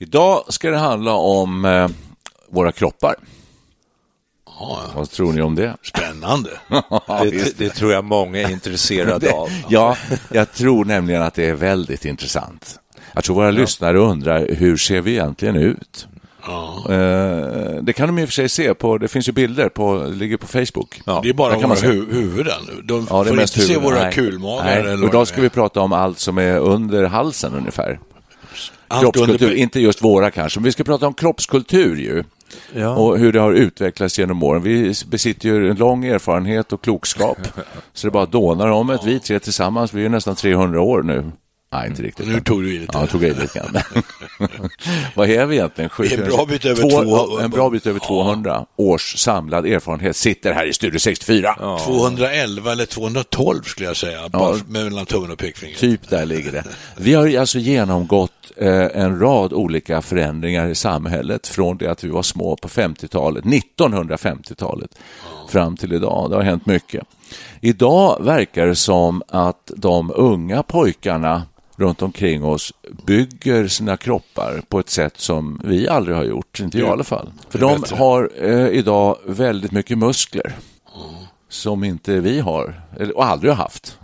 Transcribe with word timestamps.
Idag 0.00 0.44
ska 0.48 0.70
det 0.70 0.78
handla 0.78 1.12
om 1.12 1.64
eh, 1.64 1.88
våra 2.48 2.72
kroppar. 2.72 3.14
Vad 4.94 5.10
tror 5.10 5.32
ni 5.32 5.42
om 5.42 5.54
det? 5.54 5.76
Spännande. 5.82 6.50
det, 7.22 7.58
det, 7.58 7.70
tror 7.70 7.92
jag 7.92 8.04
många 8.04 8.38
är 8.38 8.50
intresserade 8.50 9.30
av. 9.34 9.48
ja, 9.68 9.96
jag 10.32 10.52
tror 10.52 10.84
nämligen 10.84 11.22
att 11.22 11.34
det 11.34 11.48
är 11.48 11.54
väldigt 11.54 12.04
intressant. 12.04 12.80
Jag 13.14 13.24
tror 13.24 13.36
våra 13.36 13.46
ja. 13.46 13.50
lyssnare 13.50 13.98
undrar 13.98 14.48
hur 14.54 14.76
ser 14.76 15.00
vi 15.00 15.10
egentligen 15.10 15.56
ut? 15.56 16.08
Ja. 16.46 16.84
Eh, 16.90 17.82
det 17.82 17.92
kan 17.92 18.06
de 18.06 18.18
i 18.18 18.24
och 18.24 18.28
för 18.28 18.32
sig 18.32 18.48
se 18.48 18.74
på, 18.74 18.98
det 18.98 19.08
finns 19.08 19.28
ju 19.28 19.32
bilder 19.32 19.68
på, 19.68 19.98
det 19.98 20.14
ligger 20.14 20.36
på 20.36 20.46
Facebook. 20.46 21.02
Ja. 21.06 21.20
Det 21.22 21.28
är 21.28 21.32
bara 21.32 21.56
våra 21.56 21.74
hu 21.74 22.12
huvuden. 22.12 22.82
De 22.84 23.06
ja, 23.10 23.24
får 23.24 23.40
inte 23.40 23.60
se 23.60 23.78
våra 23.78 24.12
kulmagar. 24.12 24.82
Nej. 24.84 24.94
Och 24.94 25.08
idag 25.08 25.28
ska 25.28 25.40
vi 25.40 25.50
prata 25.50 25.80
om 25.80 25.92
allt 25.92 26.18
som 26.18 26.38
är 26.38 26.58
under 26.58 27.04
halsen 27.04 27.54
ungefär. 27.54 28.00
Kroppskultur, 29.00 29.54
inte 29.54 29.80
just 29.80 30.02
våra 30.02 30.30
kanske, 30.30 30.60
men 30.60 30.64
vi 30.64 30.72
ska 30.72 30.84
prata 30.84 31.06
om 31.06 31.14
kroppskultur 31.14 31.96
ju. 31.96 32.24
Ja. 32.72 32.88
och 32.88 33.18
hur 33.18 33.32
det 33.32 33.40
har 33.40 33.52
utvecklats 33.52 34.18
genom 34.18 34.42
åren. 34.42 34.62
Vi 34.62 34.94
besitter 35.06 35.48
ju 35.48 35.70
en 35.70 35.76
lång 35.76 36.04
erfarenhet 36.04 36.72
och 36.72 36.82
klokskap, 36.82 37.38
så 37.92 38.06
det 38.06 38.10
bara 38.10 38.26
dånar 38.26 38.68
om 38.68 38.90
ett. 38.90 39.04
Vi 39.04 39.20
tre 39.20 39.38
tillsammans, 39.38 39.94
vi 39.94 40.04
är 40.04 40.08
nästan 40.08 40.34
300 40.34 40.80
år 40.80 41.02
nu. 41.02 41.30
Nej, 41.72 41.88
inte 41.88 42.02
riktigt. 42.02 42.26
Nu 42.28 42.40
tog 42.40 42.62
du 42.62 42.74
i 42.74 42.78
lite. 42.78 42.98
Ja, 42.98 43.06
tog 43.06 43.24
i 43.24 43.28
lite 43.28 43.58
grann. 43.58 43.82
Vad 45.14 45.30
är 45.30 45.46
vi 45.46 45.56
egentligen? 45.56 45.90
Sju, 45.90 46.04
en 46.04 46.30
bra 46.30 46.46
bit 46.46 46.64
över, 46.64 46.82
två, 46.82 46.90
200. 46.90 47.44
En 47.44 47.50
bra 47.50 47.70
bit 47.70 47.86
över 47.86 48.00
200 48.00 48.50
ja. 48.50 48.84
års 48.84 49.18
samlad 49.18 49.66
erfarenhet 49.66 50.16
sitter 50.16 50.52
här 50.52 50.66
i 50.66 50.72
Studio 50.72 50.98
64. 50.98 51.56
Ja. 51.60 51.78
211 51.78 52.72
eller 52.72 52.86
212 52.86 53.62
skulle 53.62 53.88
jag 53.88 53.96
säga, 53.96 54.28
ja. 54.32 54.56
mellan 54.66 55.06
tummen 55.06 55.30
och 55.30 55.38
pekfingret. 55.38 55.78
Typ 55.78 56.08
där 56.08 56.26
ligger 56.26 56.52
det. 56.52 56.64
Vi 56.96 57.14
har 57.14 57.38
alltså 57.38 57.58
genomgått 57.58 58.32
eh, 58.56 58.86
en 58.94 59.20
rad 59.20 59.52
olika 59.52 60.02
förändringar 60.02 60.68
i 60.68 60.74
samhället 60.74 61.46
från 61.46 61.76
det 61.76 61.86
att 61.86 62.04
vi 62.04 62.08
var 62.08 62.22
små 62.22 62.56
på 62.56 62.68
50-talet, 62.68 63.44
1950-talet, 63.44 64.90
ja. 64.94 65.48
fram 65.48 65.76
till 65.76 65.92
idag. 65.92 66.30
Det 66.30 66.36
har 66.36 66.42
hänt 66.42 66.66
mycket. 66.66 67.04
Idag 67.60 68.24
verkar 68.24 68.66
det 68.66 68.76
som 68.76 69.22
att 69.28 69.70
de 69.76 70.12
unga 70.14 70.62
pojkarna 70.62 71.42
runt 71.78 72.02
omkring 72.02 72.44
oss 72.44 72.72
bygger 73.06 73.68
sina 73.68 73.96
kroppar 73.96 74.62
på 74.68 74.78
ett 74.78 74.90
sätt 74.90 75.14
som 75.16 75.60
vi 75.64 75.88
aldrig 75.88 76.16
har 76.16 76.24
gjort, 76.24 76.60
inte 76.60 76.78
jag 76.78 76.88
i 76.88 76.90
alla 76.90 77.04
fall. 77.04 77.32
För 77.48 77.58
de 77.58 77.84
har 77.90 78.30
eh, 78.40 78.68
idag 78.68 79.18
väldigt 79.26 79.72
mycket 79.72 79.98
muskler 79.98 80.56
mm. 80.94 81.14
som 81.48 81.84
inte 81.84 82.20
vi 82.20 82.40
har, 82.40 82.82
eller, 82.98 83.16
och 83.16 83.24
aldrig 83.24 83.52
har 83.52 83.56
haft. 83.56 83.98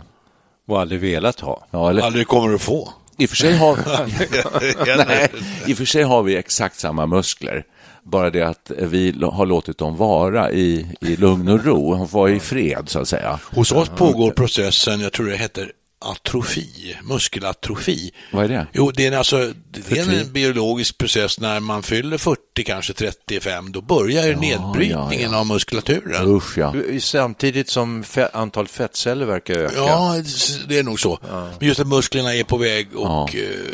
Och 0.67 0.81
aldrig 0.81 0.99
velat 0.99 1.39
ha. 1.39 1.67
Ja, 1.71 1.89
eller... 1.89 2.01
Aldrig 2.01 2.27
kommer 2.27 2.53
att 2.53 2.61
få. 2.61 2.93
I 3.17 3.25
och 3.25 3.29
för 3.29 3.35
sig 3.35 3.57
har... 3.57 3.77
Nej, 5.07 5.31
i 5.67 5.73
och 5.73 5.77
för 5.77 5.85
sig 5.85 6.03
har 6.03 6.23
vi 6.23 6.35
exakt 6.35 6.79
samma 6.79 7.05
muskler. 7.05 7.65
Bara 8.03 8.29
det 8.29 8.41
att 8.41 8.71
vi 8.77 9.15
har 9.21 9.45
låtit 9.45 9.77
dem 9.77 9.97
vara 9.97 10.51
i, 10.51 10.87
i 11.01 11.15
lugn 11.15 11.47
och 11.47 11.65
ro, 11.65 12.05
vara 12.05 12.31
i 12.31 12.39
fred 12.39 12.89
så 12.89 12.99
att 12.99 13.07
säga. 13.07 13.39
Hos 13.55 13.71
oss 13.71 13.89
pågår 13.89 14.31
processen, 14.31 14.99
jag 15.01 15.13
tror 15.13 15.25
det 15.25 15.37
heter 15.37 15.71
atrofi, 16.05 16.97
muskelatrofi. 17.03 18.11
Vad 18.31 18.43
är 18.43 18.49
det? 18.49 18.67
Jo, 18.73 18.91
det 18.91 19.05
är, 19.05 19.17
alltså, 19.17 19.53
det 19.71 19.97
är 19.97 20.21
en 20.21 20.33
biologisk 20.33 20.97
process 20.97 21.39
när 21.39 21.59
man 21.59 21.83
fyller 21.83 22.17
40, 22.17 22.63
kanske 22.65 22.93
35, 22.93 23.71
då 23.71 23.81
börjar 23.81 24.27
ja, 24.27 24.39
nedbrytningen 24.39 25.31
ja, 25.31 25.31
ja. 25.31 25.37
av 25.37 25.45
muskulaturen. 25.45 26.27
Usch, 26.27 26.57
ja. 26.57 26.73
Samtidigt 26.99 27.69
som 27.69 28.03
antalet 28.33 28.71
fettceller 28.71 29.25
verkar 29.25 29.53
öka. 29.53 29.75
Ja, 29.75 30.15
det 30.67 30.79
är 30.79 30.83
nog 30.83 30.99
så. 30.99 31.19
Men 31.59 31.67
just 31.67 31.79
att 31.79 31.87
musklerna 31.87 32.35
är 32.35 32.43
på 32.43 32.57
väg 32.57 32.87
att 32.87 33.33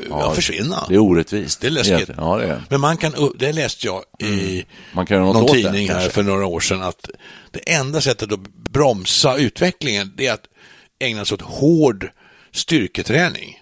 ja. 0.10 0.34
försvinna. 0.36 0.86
Det 0.90 0.96
är 0.96 1.00
orättvist. 1.00 1.62
Det 1.62 1.68
är 1.68 1.72
läskigt. 1.72 2.10
Ja, 2.18 2.38
det 2.38 2.46
är. 2.46 2.64
Men 2.70 2.82
man 2.82 2.98
kan, 2.98 3.14
det 3.40 3.54
läste 3.54 3.88
jag 3.88 4.04
i 4.20 4.54
mm. 4.54 4.66
man 4.94 5.06
kan 5.06 5.22
någon 5.22 5.48
tidning 5.48 5.88
det, 5.88 5.94
här 5.94 6.10
för 6.10 6.24
några 6.24 6.46
år 6.46 6.60
sedan, 6.60 6.82
att 6.82 7.10
det 7.52 7.74
enda 7.74 8.02
sättet 8.02 8.32
att 8.32 8.40
bromsa 8.72 9.38
utvecklingen, 9.38 10.14
det 10.18 10.28
är 10.28 10.34
att 10.34 10.46
ägna 11.00 11.26
sig 11.26 11.36
åt 11.36 11.42
hård 11.42 12.10
styrketräning. 12.52 13.58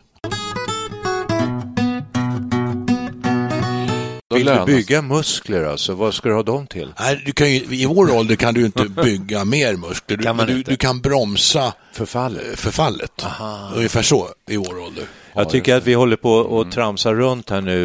Vill 4.34 4.46
du 4.46 4.66
bygga 4.66 5.02
muskler 5.02 5.64
alltså? 5.64 5.94
Vad 5.94 6.14
ska 6.14 6.30
du 6.30 6.36
ha 6.36 6.44
dem 6.44 6.68
till? 6.68 6.94
Nej, 7.00 7.22
du 7.26 7.32
kan 7.32 7.54
ju, 7.54 7.76
I 7.76 7.86
vår 7.86 8.12
ålder 8.12 8.36
kan 8.36 8.54
du 8.54 8.66
inte 8.66 8.86
bygga 9.04 9.46
mer 9.46 9.76
muskler. 9.76 10.18
Du, 10.18 10.24
kan 10.24 10.38
du, 10.38 10.64
du, 10.64 10.78
kan 10.78 11.02
bromsa 11.02 11.74
förfallet. 11.94 12.60
förfallet. 12.60 13.24
Aha. 13.24 13.72
Ungefär 13.76 14.02
så 14.02 14.30
i 14.50 14.58
vår 14.58 14.80
ålder. 14.80 15.04
Jag 15.34 15.50
tycker 15.50 15.76
att 15.76 15.88
vi 15.88 15.94
håller 15.94 16.16
på 16.16 16.32
och 16.32 16.62
mm. 16.62 16.72
tramsar 16.72 17.16
runt 17.16 17.50
här 17.50 17.62
nu 17.62 17.76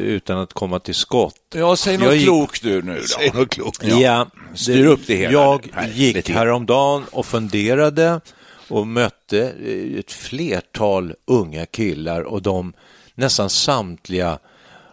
utan 0.00 0.38
att 0.38 0.52
komma 0.52 0.78
till 0.78 0.94
skott. 0.94 1.34
Ja, 1.54 1.76
säg 1.76 1.98
något 1.98 2.14
gick... 2.14 2.24
klokt 2.24 2.62
du 2.62 2.82
nu 2.82 2.96
då. 2.96 3.06
Säg 3.06 3.30
något 3.34 3.50
klokt. 3.50 3.82
Ja, 3.82 4.00
ja 4.00 4.26
styr 4.54 4.86
upp 4.86 5.00
det 5.06 5.14
hela. 5.14 5.32
Jag 5.32 5.68
gick 5.94 6.28
häromdagen 6.28 7.04
och 7.10 7.26
funderade 7.26 8.20
och 8.68 8.86
mötte 8.86 9.40
eh, 9.40 9.98
ett 9.98 10.12
flertal 10.12 11.14
unga 11.24 11.66
killar 11.66 12.20
och 12.20 12.42
de 12.42 12.72
nästan 13.14 13.50
samtliga 13.50 14.38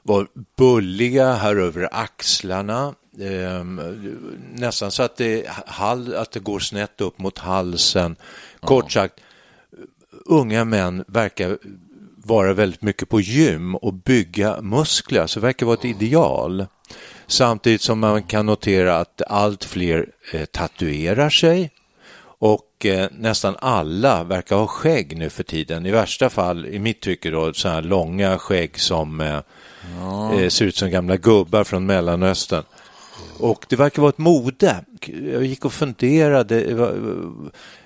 var 0.04 0.28
bulliga 0.58 1.34
här 1.34 1.56
över 1.56 1.90
axlarna. 1.92 2.96
Eh, 3.20 3.64
nästan 4.54 4.92
så 4.92 5.04
att 5.04 5.18
det, 5.18 5.48
att 6.16 6.32
det 6.32 6.40
går 6.40 6.60
snett 6.60 7.02
upp 7.02 7.20
mot 7.20 7.38
halsen. 7.38 8.16
Kort 8.60 8.92
sagt, 8.92 9.20
unga 10.26 10.66
män 10.66 11.04
verkar 11.08 11.58
vara 12.26 12.54
väldigt 12.54 12.82
mycket 12.82 13.10
på 13.10 13.22
gym 13.22 13.76
och 13.76 13.94
bygga 13.94 14.62
muskler, 14.62 15.28
så 15.28 15.40
det 15.40 15.46
verkar 15.46 15.66
vara 15.66 15.78
ett 15.78 15.86
ideal. 15.86 16.66
Samtidigt 17.28 17.82
som 17.82 18.00
man 18.00 18.24
kan 18.24 18.46
notera 18.46 18.98
att 18.98 19.22
allt 19.28 19.64
fler 19.64 20.08
eh, 20.34 20.46
tatuerar 20.46 21.30
sig 21.30 21.72
och 22.40 22.62
eh, 22.86 23.08
nästan 23.12 23.56
alla 23.60 24.24
verkar 24.24 24.56
ha 24.56 24.68
skägg 24.68 25.18
nu 25.18 25.30
för 25.30 25.44
tiden. 25.44 25.86
I 25.86 25.92
värsta 25.92 26.30
fall, 26.30 26.66
i 26.66 26.80
mitt 26.80 27.02
tycke 27.02 27.30
då, 27.30 27.54
så 27.54 27.70
här 27.70 27.82
långa 27.82 28.38
skägg 28.38 28.80
som 28.80 29.22
eh, 29.22 29.40
ja. 30.00 30.34
eh, 30.34 30.50
ser 30.50 30.66
ut 30.66 30.76
som 30.76 30.90
gamla 30.90 31.18
gubbar 31.18 31.64
från 31.64 31.86
Mellanöstern. 31.86 32.64
Och 33.38 33.66
det 33.70 33.76
verkar 33.76 34.02
vara 34.02 34.10
ett 34.10 34.18
mode. 34.18 34.76
Jag 35.34 35.46
gick 35.46 35.66
och 35.66 35.74
funderade. 35.74 36.62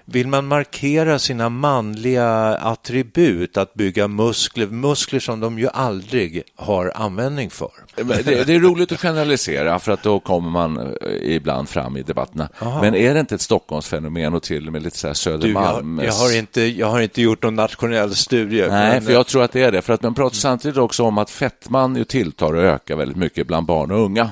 Vill 0.06 0.28
man 0.28 0.48
markera 0.48 1.20
sina 1.20 1.50
manliga 1.50 2.28
attribut, 2.56 3.58
att 3.58 3.74
bygga 3.74 4.08
muskler, 4.08 4.68
muskler 4.68 5.20
som 5.20 5.40
de 5.40 5.60
ju 5.60 5.68
aldrig 5.68 6.44
har 6.56 6.92
användning 6.96 7.50
för. 7.50 7.72
Det, 7.96 8.48
det 8.48 8.54
är 8.54 8.60
roligt 8.60 8.92
att 8.92 9.00
generalisera, 9.00 9.80
för 9.80 9.92
att 9.92 10.04
då 10.04 10.20
kommer 10.20 10.50
man 10.50 10.78
eh, 10.78 11.36
ibland 11.36 11.70
fram 11.70 11.98
i 11.98 12.04
debatterna. 12.04 12.50
Aha. 12.60 12.82
Men 12.82 12.96
är 12.96 13.14
det 13.14 13.20
inte 13.20 13.36
ett 13.36 13.42
Stockholmsfenomen 13.42 14.34
och 14.34 14.44
till 14.44 14.68
och 14.68 14.74
med 14.74 14.84
lite 14.84 14.98
så 14.98 15.08
här 15.08 15.14
Södermalm? 15.14 16.00
jag, 16.00 16.08
jag, 16.08 16.14
har 16.14 16.38
inte, 16.38 16.62
jag 16.62 16.88
har 16.88 17.00
inte 17.00 17.22
gjort 17.22 17.44
någon 17.44 17.56
nationell 17.56 18.16
studie. 18.16 18.68
Nej, 18.70 18.94
men... 18.94 19.02
för 19.02 19.14
jag 19.14 19.28
tror 19.28 19.44
att 19.44 19.52
det 19.52 19.62
är 19.62 19.72
det. 19.72 19.82
För 19.82 19.94
att 19.94 20.02
man 20.02 20.14
pratar 20.14 20.36
samtidigt 20.36 20.78
också 20.78 21.04
om 21.04 21.18
att 21.18 21.30
fettman 21.30 21.96
ju 21.96 22.04
tilltar 22.04 22.54
och 22.54 22.64
ökar 22.64 22.96
väldigt 22.96 23.18
mycket 23.18 23.48
bland 23.48 23.68
barn 23.68 23.92
och 23.92 24.00
unga. 24.00 24.32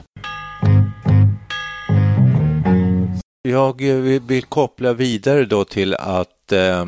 Jag 3.46 3.90
eh, 3.90 4.22
vill 4.22 4.44
koppla 4.44 4.94
vidare 4.94 5.46
då 5.46 5.66
till 5.66 5.96
att 5.96 6.52
eh, 6.52 6.86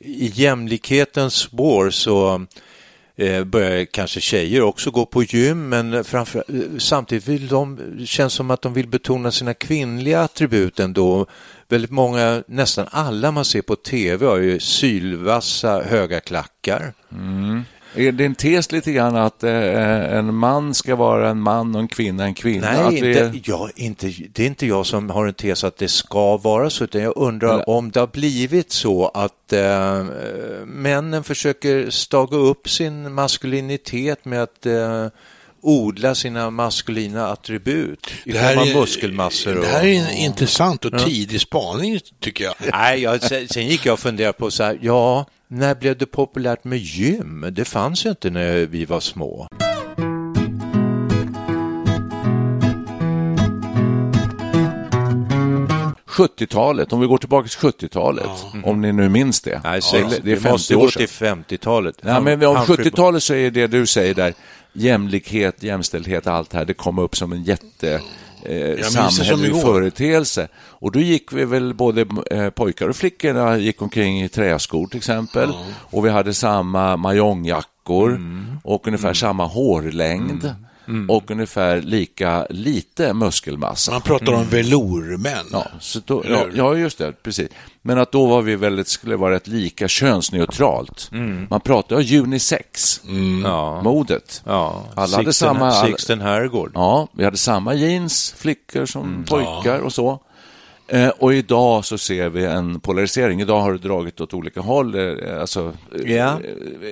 i 0.00 0.26
jämlikhetens 0.34 1.34
spår 1.34 1.90
så 1.90 2.46
eh, 3.16 3.44
börjar 3.44 3.84
kanske 3.84 4.20
tjejer 4.20 4.62
också 4.62 4.90
gå 4.90 5.06
på 5.06 5.22
gym, 5.22 5.68
men 5.68 6.04
framför, 6.04 6.44
eh, 6.48 6.78
samtidigt 6.78 7.28
vill 7.28 7.48
de, 7.48 7.78
känns 8.06 8.32
som 8.32 8.50
att 8.50 8.62
de 8.62 8.74
vill 8.74 8.88
betona 8.88 9.30
sina 9.30 9.54
kvinnliga 9.54 10.20
attribut 10.20 10.80
ändå. 10.80 11.26
Väldigt 11.68 11.90
många, 11.90 12.42
nästan 12.46 12.86
alla 12.90 13.30
man 13.30 13.44
ser 13.44 13.62
på 13.62 13.76
tv 13.76 14.26
har 14.26 14.36
ju 14.36 14.60
sylvassa 14.60 15.82
höga 15.82 16.20
klackar. 16.20 16.92
Mm. 17.12 17.62
Är 17.96 18.12
det 18.12 18.24
en 18.24 18.34
tes 18.34 18.72
lite 18.72 18.92
grann 18.92 19.16
att 19.16 19.44
eh, 19.44 20.14
en 20.14 20.34
man 20.34 20.74
ska 20.74 20.96
vara 20.96 21.30
en 21.30 21.40
man 21.40 21.74
och 21.74 21.80
en 21.80 21.88
kvinna 21.88 22.24
en 22.24 22.34
kvinna? 22.34 22.72
Nej, 22.72 22.96
inte, 22.96 23.20
är... 23.20 23.40
Ja, 23.44 23.68
inte, 23.76 24.12
det 24.32 24.42
är 24.42 24.46
inte 24.46 24.66
jag 24.66 24.86
som 24.86 25.10
har 25.10 25.26
en 25.26 25.34
tes 25.34 25.64
att 25.64 25.76
det 25.76 25.88
ska 25.88 26.36
vara 26.36 26.70
så, 26.70 26.84
utan 26.84 27.02
jag 27.02 27.16
undrar 27.16 27.56
Nej. 27.56 27.64
om 27.66 27.90
det 27.90 28.00
har 28.00 28.06
blivit 28.06 28.72
så 28.72 29.08
att 29.08 29.52
eh, 29.52 30.04
männen 30.66 31.24
försöker 31.24 31.90
staga 31.90 32.36
upp 32.36 32.68
sin 32.68 33.14
maskulinitet 33.14 34.24
med 34.24 34.42
att 34.42 34.66
eh, 34.66 35.06
odla 35.64 36.14
sina 36.14 36.50
maskulina 36.50 37.26
attribut 37.26 38.10
i 38.24 38.32
det 38.32 38.38
form 38.38 38.58
av 38.58 38.80
muskelmassor. 38.80 39.54
Det 39.54 39.66
här 39.66 39.84
är 39.84 39.94
en 39.94 40.10
intressant 40.10 40.84
och 40.84 40.98
tidig 40.98 41.40
spaning 41.40 42.00
tycker 42.20 42.44
jag. 42.44 42.54
Nej, 42.72 43.00
jag, 43.00 43.22
sen, 43.22 43.48
sen 43.48 43.66
gick 43.66 43.86
jag 43.86 43.92
och 43.92 43.98
funderade 43.98 44.32
på 44.32 44.50
så 44.50 44.62
här, 44.62 44.78
ja, 44.80 45.26
när 45.48 45.74
blev 45.74 45.98
det 45.98 46.06
populärt 46.06 46.64
med 46.64 46.78
gym? 46.78 47.46
Det 47.52 47.64
fanns 47.64 48.06
ju 48.06 48.10
inte 48.10 48.30
när 48.30 48.66
vi 48.66 48.84
var 48.84 49.00
små. 49.00 49.48
...70-talet, 56.06 56.92
om 56.92 57.00
vi 57.00 57.06
går 57.06 57.18
tillbaka 57.18 57.48
till 57.48 57.58
70-talet, 57.58 58.24
ja. 58.26 58.60
om 58.64 58.80
ni 58.80 58.92
nu 58.92 59.08
minns 59.08 59.40
det. 59.40 59.60
Nej, 59.64 59.80
ja, 59.92 60.10
det 60.22 60.32
är 60.32 60.36
50 60.36 60.50
måste 60.50 60.74
gå 60.74 60.90
till 60.90 61.06
50-talet. 61.06 61.96
Ja, 62.00 62.20
men 62.20 62.44
om 62.46 62.56
70-talet 62.56 63.22
så 63.22 63.34
är 63.34 63.50
det 63.50 63.66
du 63.66 63.86
säger 63.86 64.14
där, 64.14 64.34
jämlikhet, 64.72 65.62
jämställdhet, 65.62 66.26
allt 66.26 66.50
det 66.50 66.58
här, 66.58 66.64
det 66.64 66.74
kom 66.74 66.98
upp 66.98 67.16
som 67.16 67.32
en 67.32 67.42
jätte 67.44 68.00
eh, 68.44 68.82
samhällelig 68.82 69.62
företeelse. 69.62 70.48
Och 70.56 70.92
då 70.92 71.00
gick 71.00 71.32
vi 71.32 71.44
väl, 71.44 71.74
både 71.74 72.06
eh, 72.30 72.50
pojkar 72.50 72.88
och 72.88 72.96
flickor 72.96 73.56
gick 73.56 73.82
omkring 73.82 74.22
i 74.22 74.28
träskor 74.28 74.86
till 74.86 74.98
exempel. 74.98 75.50
Mm. 75.50 75.56
Och 75.78 76.06
vi 76.06 76.10
hade 76.10 76.34
samma 76.34 76.96
mahjongjackor 76.96 78.10
mm. 78.10 78.56
och 78.64 78.86
ungefär 78.86 79.08
mm. 79.08 79.14
samma 79.14 79.46
hårlängd. 79.46 80.44
Mm. 80.44 80.63
Mm. 80.88 81.10
och 81.10 81.30
ungefär 81.30 81.82
lika 81.82 82.46
lite 82.50 83.14
muskelmassa. 83.14 83.92
Man 83.92 84.00
pratar 84.00 84.28
om 84.28 84.34
mm. 84.34 84.48
velourmän. 84.48 85.46
Ja, 85.52 85.66
så 85.80 86.00
då, 86.04 86.24
ja, 86.28 86.46
ja, 86.54 86.76
just 86.76 86.98
det, 86.98 87.12
precis. 87.22 87.48
Men 87.82 87.98
att 87.98 88.12
då 88.12 88.26
var 88.26 88.42
vi 88.42 88.56
väldigt, 88.56 88.88
skulle 88.88 89.16
vara 89.16 89.36
ett 89.36 89.46
lika 89.46 89.88
könsneutralt. 89.88 91.08
Mm. 91.12 91.46
Man 91.50 91.60
pratar 91.60 91.96
om 91.96 92.02
unisex, 92.02 93.00
mm. 93.04 93.40
modet. 93.84 94.42
Ja. 94.46 94.84
Alla 94.94 95.06
Sixten, 95.06 95.24
hade 95.24 95.32
samma... 95.32 95.86
Sixten 95.86 96.20
Herrgård. 96.20 96.70
Ja, 96.74 97.08
vi 97.12 97.24
hade 97.24 97.36
samma 97.36 97.74
jeans, 97.74 98.34
flickor 98.38 98.86
som 98.86 99.02
mm. 99.02 99.24
pojkar 99.24 99.78
och 99.78 99.92
så. 99.92 100.20
Eh, 100.88 101.08
och 101.08 101.34
idag 101.34 101.84
så 101.84 101.98
ser 101.98 102.28
vi 102.28 102.44
en 102.44 102.80
polarisering. 102.80 103.40
Idag 103.40 103.60
har 103.60 103.72
det 103.72 103.78
dragit 103.78 104.20
åt 104.20 104.34
olika 104.34 104.60
håll. 104.60 104.94
Eh, 104.94 105.40
alltså, 105.40 105.72
yeah. 106.04 106.38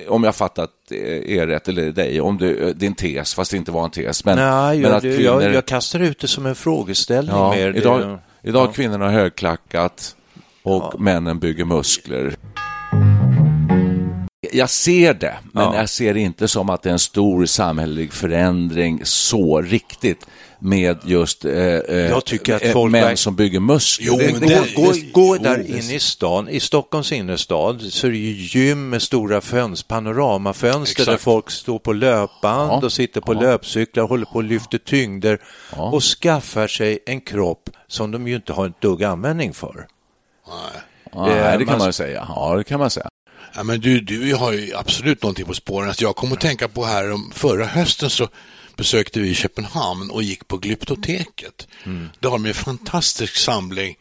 Om 0.07 0.23
jag 0.23 0.35
fattat 0.35 0.69
er 0.91 1.47
rätt, 1.47 1.67
eller 1.67 1.91
dig, 1.91 2.21
om 2.21 2.37
det, 2.37 2.73
din 2.73 2.95
tes, 2.95 3.33
fast 3.33 3.51
det 3.51 3.57
inte 3.57 3.71
var 3.71 3.85
en 3.85 3.91
tes. 3.91 4.25
Men, 4.25 4.37
Nej, 4.37 4.79
men 4.79 4.91
jag, 4.91 5.01
kvinnor... 5.01 5.21
jag, 5.21 5.53
jag, 5.53 5.65
kastar 5.65 5.99
ut 5.99 6.19
det 6.19 6.27
som 6.27 6.45
en 6.45 6.55
frågeställning. 6.55 7.35
Ja, 7.35 7.51
mer. 7.51 7.77
Idag, 7.77 7.99
det, 8.01 8.19
idag 8.49 8.67
ja. 8.67 8.71
kvinnorna 8.71 9.09
högklackat 9.09 10.15
och 10.63 10.83
ja. 10.93 10.99
männen 10.99 11.39
bygger 11.39 11.65
muskler. 11.65 12.35
Jag 14.51 14.69
ser 14.69 15.13
det, 15.13 15.35
men 15.51 15.63
ja. 15.63 15.75
jag 15.75 15.89
ser 15.89 16.13
det 16.13 16.19
inte 16.19 16.47
som 16.47 16.69
att 16.69 16.81
det 16.81 16.89
är 16.89 16.93
en 16.93 16.99
stor 16.99 17.45
samhällelig 17.45 18.13
förändring 18.13 19.01
så 19.03 19.61
riktigt 19.61 20.27
med 20.63 20.97
just 21.03 21.45
eh, 21.45 21.53
eh 21.53 21.95
jag 21.95 22.25
tycker 22.25 22.55
att 22.55 22.65
eh, 22.65 22.71
folk 22.71 22.91
män 22.91 23.17
som 23.17 23.35
bygger 23.35 23.59
muskler. 23.59 24.07
Jo, 24.07 24.17
det, 24.17 24.47
det, 24.47 24.75
gå, 24.75 24.93
gå 25.11 25.37
där 25.37 25.69
in 25.69 25.89
i 25.91 25.99
stan, 25.99 26.49
i 26.49 26.59
Stockholms 26.59 27.11
innerstad 27.11 27.81
så 27.81 28.07
är 28.07 28.11
det 28.11 28.17
ju 28.17 28.59
gym 28.59 28.89
med 28.89 29.01
stora 29.01 29.41
fönster, 29.41 29.87
panoramafönster 29.87 31.01
Exakt. 31.01 31.05
där 31.05 31.17
folk 31.17 31.51
står 31.51 31.79
på 31.79 31.93
löpband 31.93 32.71
ja. 32.71 32.85
och 32.85 32.93
sitter 32.93 33.21
på 33.21 33.33
ja. 33.33 33.41
löpcyklar 33.41 34.03
och 34.03 34.09
håller 34.09 34.25
på 34.25 34.35
och 34.35 34.43
lyfter 34.43 34.77
tyngder 34.77 35.39
ja. 35.75 35.81
och 35.83 36.03
skaffar 36.03 36.67
sig 36.67 36.99
en 37.05 37.21
kropp 37.21 37.69
som 37.87 38.11
de 38.11 38.27
ju 38.27 38.35
inte 38.35 38.53
har 38.53 38.67
ett 38.67 38.81
dugg 38.81 39.03
användning 39.03 39.53
för. 39.53 39.87
Nej, 40.47 41.35
Nej 41.35 41.57
det 41.57 41.65
kan 41.65 41.77
man 41.77 41.93
säga. 41.93 42.27
Ja, 42.29 42.55
det 42.57 42.63
kan 42.63 42.79
man 42.79 42.89
säga. 42.89 43.09
Ja, 43.55 43.63
men 43.63 43.79
du, 43.79 43.99
du 43.99 44.35
har 44.35 44.51
ju 44.51 44.75
absolut 44.75 45.23
någonting 45.23 45.45
på 45.45 45.53
spåren. 45.53 45.87
Alltså 45.87 46.03
jag 46.03 46.15
kommer 46.15 46.35
att 46.35 46.41
tänka 46.41 46.67
på 46.67 46.85
här 46.85 47.11
om 47.11 47.31
förra 47.35 47.65
hösten 47.65 48.09
så 48.09 48.27
besökte 48.75 49.19
vi 49.19 49.35
Köpenhamn 49.35 50.11
och 50.11 50.23
gick 50.23 50.47
på 50.47 50.57
Glyptoteket. 50.57 51.67
Mm. 51.83 52.09
Där 52.19 52.29
har 52.29 52.37
de 52.37 52.45
en 52.45 52.53
fantastisk 52.53 53.35
samling 53.35 53.95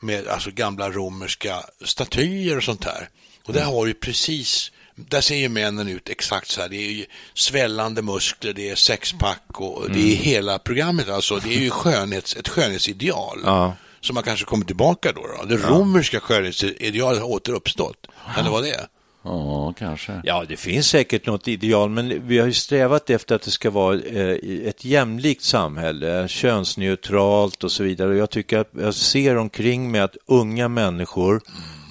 med 0.00 0.28
alltså, 0.28 0.50
gamla 0.50 0.90
romerska 0.90 1.62
statyer 1.84 2.56
och 2.56 2.62
sånt 2.62 2.82
där. 2.82 3.08
Och 3.44 3.52
där 3.52 3.62
mm. 3.62 3.74
har 3.74 3.86
ju 3.86 3.94
precis 3.94 4.72
där 4.96 5.20
ser 5.20 5.36
ju 5.36 5.48
männen 5.48 5.88
ut 5.88 6.08
exakt 6.08 6.50
så 6.50 6.60
här. 6.60 6.68
Det 6.68 6.76
är 6.76 6.90
ju 6.90 7.06
svällande 7.34 8.02
muskler, 8.02 8.52
det 8.52 8.70
är 8.70 8.74
sexpack 8.74 9.42
och 9.54 9.86
mm. 9.86 9.92
det 9.92 9.98
är 9.98 10.12
mm. 10.12 10.24
hela 10.24 10.58
programmet. 10.58 11.08
Alltså, 11.08 11.36
det 11.36 11.54
är 11.54 11.60
ju 11.60 11.70
skönhets, 11.70 12.36
ett 12.36 12.48
skönhetsideal. 12.48 13.40
Ja. 13.44 13.76
Som 14.00 14.14
man 14.14 14.22
kanske 14.22 14.44
kommer 14.44 14.64
tillbaka 14.64 15.12
då. 15.12 15.20
då. 15.20 15.44
Det 15.44 15.56
romerska 15.56 16.20
skönhetsidealet 16.20 17.20
har 17.20 17.28
återuppstått. 17.28 18.06
Kan 18.34 18.44
det 18.44 18.50
vara 18.50 18.62
det? 18.62 18.86
Ja, 19.24 19.74
kanske. 19.78 20.20
Ja, 20.24 20.44
det 20.48 20.56
finns 20.56 20.88
säkert 20.88 21.26
något 21.26 21.48
ideal, 21.48 21.90
men 21.90 22.26
vi 22.26 22.38
har 22.38 22.46
ju 22.46 22.52
strävat 22.52 23.10
efter 23.10 23.34
att 23.34 23.42
det 23.42 23.50
ska 23.50 23.70
vara 23.70 24.00
eh, 24.00 24.68
ett 24.68 24.84
jämlikt 24.84 25.42
samhälle, 25.42 26.28
könsneutralt 26.28 27.64
och 27.64 27.72
så 27.72 27.82
vidare. 27.82 28.16
Jag 28.16 28.30
tycker 28.30 28.58
att 28.58 28.70
jag 28.72 28.94
ser 28.94 29.36
omkring 29.36 29.90
mig 29.90 30.00
att 30.00 30.16
unga 30.26 30.68
människor 30.68 31.40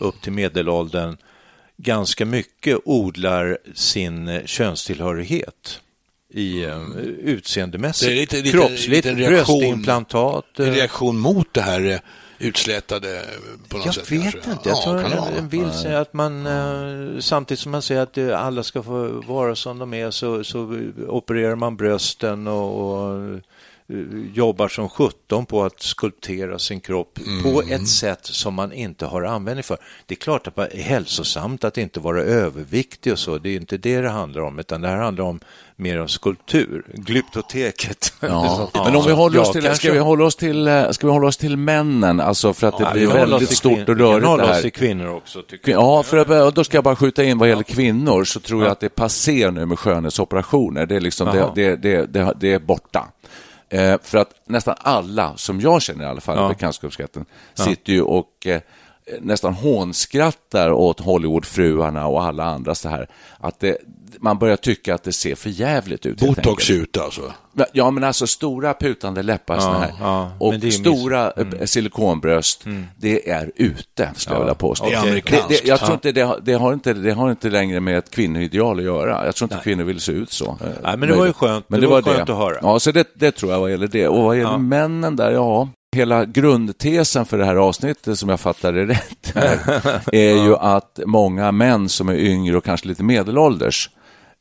upp 0.01 0.21
till 0.21 0.31
medelåldern 0.31 1.17
ganska 1.77 2.25
mycket 2.25 2.77
odlar 2.85 3.57
sin 3.73 4.27
eh, 4.27 4.45
könstillhörighet 4.45 5.79
i 6.33 6.65
uh, 6.65 6.97
utseendemässigt, 7.23 8.09
det 8.09 8.15
är 8.15 8.19
lite, 8.19 8.35
lite, 8.35 8.51
kroppsligt, 8.51 9.05
lite 9.05 9.13
reaktion, 9.13 9.59
bröstimplantat. 9.59 10.59
En 10.59 10.73
reaktion 10.73 11.17
mot 11.17 11.53
det 11.53 11.61
här 11.61 12.01
utslätade 12.43 13.25
på 13.69 13.77
något 13.77 13.85
jag 13.85 13.95
sätt? 13.95 14.11
Jag 14.11 14.17
vet 14.19 14.33
kanske? 14.33 14.51
inte. 14.51 14.69
Jag 14.69 14.77
ja, 14.77 14.83
tror 14.83 15.37
en 15.37 15.49
vill 15.49 15.71
säga 15.71 15.99
att 15.99 16.13
man 16.13 16.45
eh, 16.47 17.19
samtidigt 17.19 17.59
som 17.59 17.71
man 17.71 17.81
säger 17.81 18.01
att 18.01 18.17
alla 18.17 18.63
ska 18.63 18.83
få 18.83 19.07
vara 19.27 19.55
som 19.55 19.79
de 19.79 19.93
är 19.93 20.11
så, 20.11 20.43
så 20.43 20.79
opererar 21.07 21.55
man 21.55 21.75
brösten 21.75 22.47
och, 22.47 22.91
och 22.91 23.39
jobbar 24.33 24.67
som 24.67 24.89
17 24.89 25.45
på 25.45 25.63
att 25.63 25.81
skulptera 25.81 26.59
sin 26.59 26.79
kropp 26.79 27.19
mm. 27.25 27.43
på 27.43 27.61
ett 27.61 27.87
sätt 27.87 28.25
som 28.25 28.53
man 28.53 28.73
inte 28.73 29.05
har 29.05 29.23
användning 29.23 29.63
för. 29.63 29.77
Det 30.05 30.13
är 30.13 30.19
klart 30.19 30.47
att 30.47 30.55
det 30.55 30.67
är 30.71 30.83
hälsosamt 30.83 31.63
att 31.63 31.77
inte 31.77 31.99
vara 31.99 32.21
överviktig 32.21 33.13
och 33.13 33.19
så, 33.19 33.37
det 33.37 33.49
är 33.49 33.55
inte 33.55 33.77
det 33.77 34.01
det 34.01 34.09
handlar 34.09 34.41
om, 34.41 34.59
utan 34.59 34.81
det 34.81 34.87
här 34.87 34.97
handlar 34.97 35.23
om 35.23 35.39
mer 35.75 35.97
av 35.97 36.07
skulptur, 36.07 36.85
glyptoteket. 36.93 38.13
Ja. 38.19 38.69
Men 38.85 38.95
om 38.95 39.05
vi 39.05 39.11
håller 39.11 39.39
oss 39.39 39.51
till, 39.51 39.75
ska 39.75 39.91
vi 39.91 39.99
hålla 39.99 40.25
oss 40.25 40.35
till, 40.35 40.67
eh, 40.67 40.89
ska 40.89 41.07
vi 41.07 41.13
hålla 41.13 41.27
oss 41.27 41.37
till 41.37 41.57
männen, 41.57 42.19
alltså 42.19 42.53
för 42.53 42.67
att 42.67 42.77
det 42.77 42.83
ja, 42.83 42.93
blir 42.93 43.07
väldigt 43.07 43.57
stort 43.57 43.89
och 43.89 43.97
rörigt 43.97 44.37
det 44.37 44.53
här. 44.53 44.61
till 44.61 44.71
kvinnor 44.71 45.07
också. 45.07 45.43
Ja, 45.65 46.03
för 46.03 46.51
då 46.51 46.63
ska 46.63 46.77
jag 46.77 46.83
bara 46.83 46.95
skjuta 46.95 47.23
in 47.23 47.37
vad 47.37 47.49
gäller 47.49 47.63
kvinnor 47.63 48.23
så 48.23 48.39
tror 48.39 48.63
jag 48.63 48.71
att 48.71 48.79
det 48.79 48.89
passerar 48.89 49.51
nu 49.51 49.65
med 49.65 49.79
skönhetsoperationer. 49.79 50.85
Det 50.85 50.95
är, 50.95 51.01
liksom, 51.01 51.27
det, 51.27 51.51
det, 51.55 51.75
det, 51.75 52.05
det, 52.05 52.33
det 52.39 52.53
är 52.53 52.59
borta. 52.59 53.07
Eh, 53.73 53.97
för 54.03 54.17
att 54.17 54.33
nästan 54.45 54.75
alla, 54.77 55.37
som 55.37 55.61
jag 55.61 55.81
känner 55.81 56.03
i 56.03 56.07
alla 56.07 56.21
fall, 56.21 56.37
ja. 56.37 56.47
bekantskapskretsen, 56.47 57.25
ja. 57.55 57.63
sitter 57.63 57.93
ju 57.93 58.01
och 58.01 58.47
eh, 58.47 58.61
nästan 59.21 59.53
hånskrattar 59.53 60.71
åt 60.71 60.99
Hollywoodfruarna 60.99 62.07
och 62.07 62.23
alla 62.23 62.43
andra 62.43 62.75
så 62.75 62.89
här. 62.89 63.07
Att 63.39 63.59
det, 63.59 63.77
man 64.23 64.37
börjar 64.37 64.55
tycka 64.55 64.95
att 64.95 65.03
det 65.03 65.13
ser 65.13 65.35
för 65.35 65.49
jävligt 65.49 66.05
ut. 66.05 66.19
Botox 66.19 66.69
ut 66.69 66.97
alltså? 66.97 67.33
Ja, 67.73 67.91
men 67.91 68.03
alltså 68.03 68.27
stora 68.27 68.73
putande 68.73 69.23
läppar 69.23 69.55
ja, 69.55 69.77
här. 69.79 69.93
Ja, 69.99 70.31
och 70.39 70.53
stora 70.73 71.31
mm. 71.31 71.67
silikonbröst, 71.67 72.65
mm. 72.65 72.85
det 72.97 73.29
är 73.29 73.51
ute, 73.55 74.11
skulle 74.15 74.35
ja, 74.35 74.39
jag 74.39 74.39
vilja 74.39 74.55
påstå. 74.55 74.85
Det 74.85 74.93
är 74.93 75.01
amerikanskt. 75.01 75.49
Det, 75.49 75.63
det, 75.63 75.67
jag 75.67 75.79
tror 75.79 75.93
inte 75.93 76.11
det, 76.11 76.39
det, 76.41 76.53
har 76.53 76.73
inte, 76.73 76.93
det 76.93 77.11
har 77.11 77.31
inte 77.31 77.49
längre 77.49 77.79
med 77.79 77.97
ett 77.97 78.11
kvinnoideal 78.11 78.79
att 78.79 78.85
göra. 78.85 79.25
Jag 79.25 79.35
tror 79.35 79.45
inte 79.45 79.55
Nej. 79.55 79.63
kvinnor 79.63 79.83
vill 79.83 79.99
se 79.99 80.11
ut 80.11 80.31
så. 80.31 80.57
Nej, 80.83 80.97
men 80.97 81.09
det 81.09 81.15
var 81.15 81.25
ju 81.25 81.33
skönt, 81.33 81.69
men 81.69 81.81
det, 81.81 81.87
var, 81.87 82.01
var 82.01 82.13
skönt 82.13 82.29
att 82.29 82.37
höra. 82.37 82.57
Ja, 82.61 82.79
så 82.79 82.91
det, 82.91 83.07
det 83.15 83.31
tror 83.31 83.51
jag 83.51 83.59
vad 83.59 83.71
gäller 83.71 83.87
det. 83.87 84.07
Och 84.07 84.23
vad 84.23 84.37
gäller 84.37 84.57
männen 84.57 85.15
där, 85.15 85.31
ja, 85.31 85.69
Hela 85.95 86.25
grundtesen 86.25 87.25
för 87.25 87.37
det 87.37 87.45
här 87.45 87.55
avsnittet, 87.55 88.19
som 88.19 88.29
jag 88.29 88.39
fattar 88.39 88.73
det 88.73 88.85
rätt, 88.85 89.33
här, 89.35 89.59
är 90.11 90.45
ju 90.45 90.55
att 90.55 90.99
många 91.05 91.51
män 91.51 91.89
som 91.89 92.09
är 92.09 92.15
yngre 92.15 92.57
och 92.57 92.63
kanske 92.63 92.87
lite 92.87 93.03
medelålders 93.03 93.89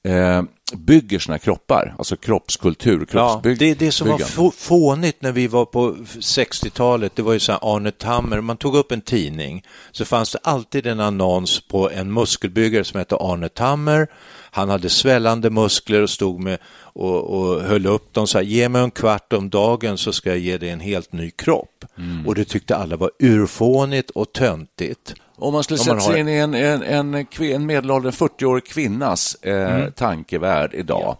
eh, 0.09 0.43
bygger 0.77 1.19
sina 1.19 1.39
kroppar, 1.39 1.95
alltså 1.99 2.17
kroppskultur, 2.17 3.05
kroppsbygg. 3.05 3.63
Ja, 3.63 3.67
det, 3.67 3.75
det 3.75 3.93
som 3.93 4.09
var 4.09 4.51
fånigt 4.51 5.23
när 5.23 5.33
vi 5.33 5.47
var 5.47 5.65
på 5.65 5.93
60-talet, 6.21 7.17
det 7.17 7.23
var 7.23 7.33
ju 7.33 7.41
så 7.41 7.53
här 7.53 7.77
Arne 7.77 7.91
Tammer, 7.91 8.41
man 8.41 8.57
tog 8.57 8.77
upp 8.77 8.93
en 8.93 9.01
tidning, 9.01 9.65
så 9.93 10.05
fanns 10.05 10.33
det 10.33 10.39
alltid 10.43 10.87
en 10.87 11.01
annons 11.01 11.61
på 11.61 11.91
en 11.91 12.13
muskelbyggare 12.13 12.85
som 12.85 12.99
hette 12.99 13.17
Arne 13.17 13.49
Tammer. 13.49 14.09
Han 14.55 14.69
hade 14.69 14.89
svällande 14.89 15.51
muskler 15.51 16.03
och 16.03 16.11
stod 16.11 16.41
med 16.41 16.59
och, 16.95 17.21
och 17.21 17.63
höll 17.63 17.87
upp 17.87 18.15
dem, 18.15 18.27
sa 18.27 18.43
ge 18.43 18.69
mig 18.69 18.83
en 18.83 18.91
kvart 18.91 19.33
om 19.33 19.51
dagen 19.51 19.99
så 19.99 20.13
ska 20.13 20.31
jag 20.31 20.39
ge 20.39 20.59
dig 20.59 20.71
en 20.71 20.81
helt 20.81 21.13
ny 21.13 21.31
kropp. 21.31 21.85
Mm. 21.99 22.27
Och 22.27 22.35
det 22.35 22.45
tyckte 22.45 22.77
alla 22.77 22.97
var 22.97 23.11
urfånigt 23.19 24.11
och 24.11 24.33
töntigt. 24.33 25.15
Om 25.43 25.53
man 25.53 25.65
skulle 25.65 25.79
sätta 25.79 26.01
sig 26.01 26.21
in 26.21 26.29
i 26.29 26.37
en, 26.37 26.55
en, 26.55 26.83
en, 26.83 27.27
en 27.41 27.67
medelålders 27.67 28.19
40-årig 28.19 28.67
kvinnas 28.67 29.37
eh, 29.43 29.75
mm. 29.75 29.93
tankevärld 29.93 30.75
idag. 30.75 31.17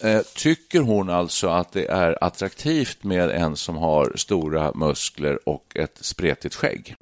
Ja. 0.00 0.08
Eh, 0.08 0.20
tycker 0.34 0.80
hon 0.80 1.10
alltså 1.10 1.48
att 1.48 1.72
det 1.72 1.86
är 1.86 2.24
attraktivt 2.24 3.04
med 3.04 3.30
en 3.30 3.56
som 3.56 3.76
har 3.76 4.12
stora 4.16 4.72
muskler 4.74 5.48
och 5.48 5.64
ett 5.74 5.98
spretigt 6.00 6.54
skägg? 6.54 6.96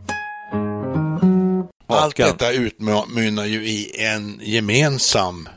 Allt 1.87 2.17
detta 2.17 2.53
utmynnar 2.53 3.45
ju 3.45 3.67
i 3.67 4.05
en 4.05 4.41
gemensam 4.43 5.49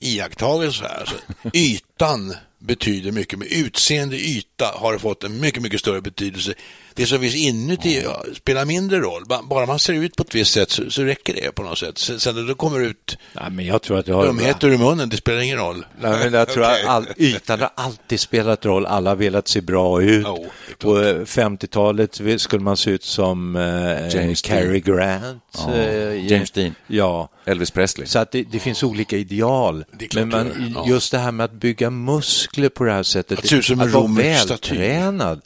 iakttagelse 0.00 0.84
här. 0.84 1.00
Alltså, 1.00 1.16
ytan 1.52 2.34
betyder 2.66 3.12
mycket, 3.12 3.38
men 3.38 3.48
utseende 3.50 4.16
yta 4.16 4.66
har 4.74 4.98
fått 4.98 5.24
en 5.24 5.40
mycket, 5.40 5.62
mycket 5.62 5.80
större 5.80 6.00
betydelse. 6.00 6.54
Det 6.94 7.06
som 7.06 7.20
finns 7.20 7.34
inuti 7.34 8.02
ja, 8.04 8.24
spelar 8.36 8.64
mindre 8.64 8.98
roll. 8.98 9.22
Bara 9.26 9.66
man 9.66 9.78
ser 9.78 9.92
ut 9.92 10.16
på 10.16 10.22
ett 10.22 10.34
visst 10.34 10.52
sätt 10.52 10.70
så, 10.70 10.90
så 10.90 11.02
räcker 11.02 11.34
det 11.34 11.54
på 11.54 11.62
något 11.62 11.78
sätt. 11.78 11.98
Sen 11.98 12.34
när 12.34 12.42
det 12.42 12.54
kommer 12.54 12.80
ut 12.80 13.18
Nej, 13.32 13.50
men 13.50 13.66
jag 13.66 13.82
tror 13.82 13.98
att 13.98 14.08
jag 14.08 14.14
har... 14.14 14.26
dumheter 14.26 14.68
ur 14.68 14.78
munnen, 14.78 15.08
det 15.08 15.16
spelar 15.16 15.40
ingen 15.40 15.58
roll. 15.58 15.86
Nej, 16.00 16.18
men 16.24 16.32
jag 16.32 16.48
tror 16.48 16.64
att 16.72 16.84
all, 16.84 17.06
ytan 17.16 17.60
har 17.60 17.70
alltid 17.74 18.20
spelat 18.20 18.66
roll. 18.66 18.86
Alla 18.86 19.10
har 19.10 19.16
velat 19.16 19.48
se 19.48 19.60
bra 19.60 20.02
ut. 20.02 20.26
Oh, 20.26 20.46
på 20.78 20.98
50-talet 20.98 22.40
skulle 22.40 22.62
man 22.62 22.76
se 22.76 22.90
ut 22.90 23.04
som 23.04 23.56
eh, 23.56 24.16
James 24.16 24.42
Cary 24.42 24.80
Grant. 24.80 25.42
Oh. 25.58 25.74
Eh, 25.74 26.32
James 26.32 26.50
Dean. 26.50 26.74
Ja. 26.86 27.28
Elvis 27.44 27.70
Presley. 27.70 28.06
Så 28.06 28.18
att 28.18 28.32
det, 28.32 28.42
det 28.42 28.58
finns 28.58 28.82
olika 28.82 29.16
ideal. 29.16 29.84
Men 30.14 30.28
man, 30.28 30.72
ja. 30.74 30.84
just 30.88 31.12
det 31.12 31.18
här 31.18 31.32
med 31.32 31.44
att 31.44 31.52
bygga 31.52 31.90
muskler 31.90 32.55
på 32.74 32.84
det 32.84 32.92
här 32.92 33.02
sättet, 33.02 33.38
att, 33.38 33.52
att, 33.52 33.80
att 33.80 33.92
vara 33.92 34.06
vältränad. 34.06 35.40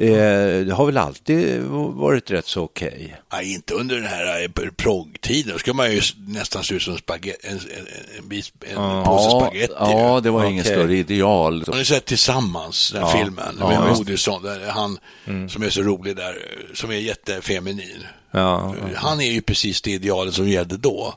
Eh, 0.00 0.66
det 0.66 0.74
har 0.74 0.86
väl 0.86 0.96
alltid 0.96 1.62
varit 1.62 2.30
rätt 2.30 2.46
så 2.46 2.62
okej? 2.62 2.88
Okay. 2.88 3.08
Nej, 3.32 3.54
inte 3.54 3.74
under 3.74 3.96
den 3.96 4.04
här 4.04 4.42
eh, 4.42 4.70
proggtiden. 4.76 5.52
Då 5.52 5.58
ska 5.58 5.74
man 5.74 5.92
ju 5.92 6.00
nästan 6.26 6.64
se 6.64 6.74
ut 6.74 6.82
som 6.82 6.98
spaghetti, 6.98 7.46
en, 7.46 7.52
en, 7.52 7.58
en, 7.58 8.42
en, 8.70 8.78
en 8.78 9.04
påse 9.04 9.30
spagetti. 9.30 9.74
Ja, 9.78 10.20
det 10.22 10.30
var 10.30 10.40
okay. 10.40 10.50
ingen 10.52 10.64
större 10.64 10.96
ideal. 10.96 11.64
Har 11.66 11.76
ni 11.76 11.84
sett 11.84 12.04
Tillsammans, 12.04 12.90
den 12.92 13.00
ja. 13.00 13.08
filmen 13.08 13.56
ja. 13.60 13.68
med 13.68 13.96
Moodysson, 13.96 14.42
han 14.68 14.98
mm. 15.24 15.48
som 15.48 15.62
är 15.62 15.70
så 15.70 15.82
rolig 15.82 16.16
där, 16.16 16.38
som 16.74 16.90
är 16.90 16.94
jättefeminin. 16.94 18.06
Ja, 18.30 18.74
ja. 18.80 18.88
Han 18.96 19.20
är 19.20 19.30
ju 19.30 19.40
precis 19.40 19.82
det 19.82 19.90
idealet 19.90 20.34
som 20.34 20.48
gällde 20.48 20.76
då. 20.76 21.14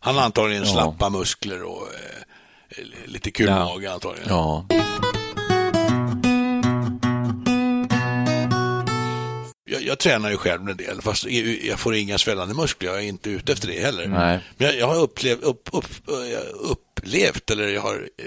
Han 0.00 0.14
har 0.14 0.22
antagligen 0.22 0.66
slappa 0.66 1.10
muskler 1.10 1.62
och 1.62 1.82
eh, 1.82 2.09
lite 3.06 3.30
kul 3.30 3.50
mage 3.50 3.92
antagligen. 3.92 4.28
Ja. 4.28 4.66
jag, 9.70 9.82
jag, 9.82 9.98
tränar 9.98 10.30
ju 10.30 10.36
själv 10.36 10.68
en 10.68 10.76
del, 10.76 11.02
fast 11.02 11.26
jag 11.62 11.78
får 11.78 11.94
inga 11.94 12.18
svällande 12.18 12.54
muskler. 12.54 12.90
Jag 12.90 12.98
är 12.98 13.08
inte 13.08 13.30
ute 13.30 13.52
efter 13.52 13.68
det 13.68 13.80
heller. 13.80 14.06
Nej. 14.06 14.40
Men 14.56 14.66
jag, 14.66 14.76
jag 14.76 14.86
har 14.86 15.02
upplevt, 15.02 15.42
upp, 15.42 15.68
upp, 15.72 15.86
upplevt, 16.54 17.50
eller 17.50 17.68
jag 17.68 17.80
har, 17.80 17.94
eh, 17.94 18.24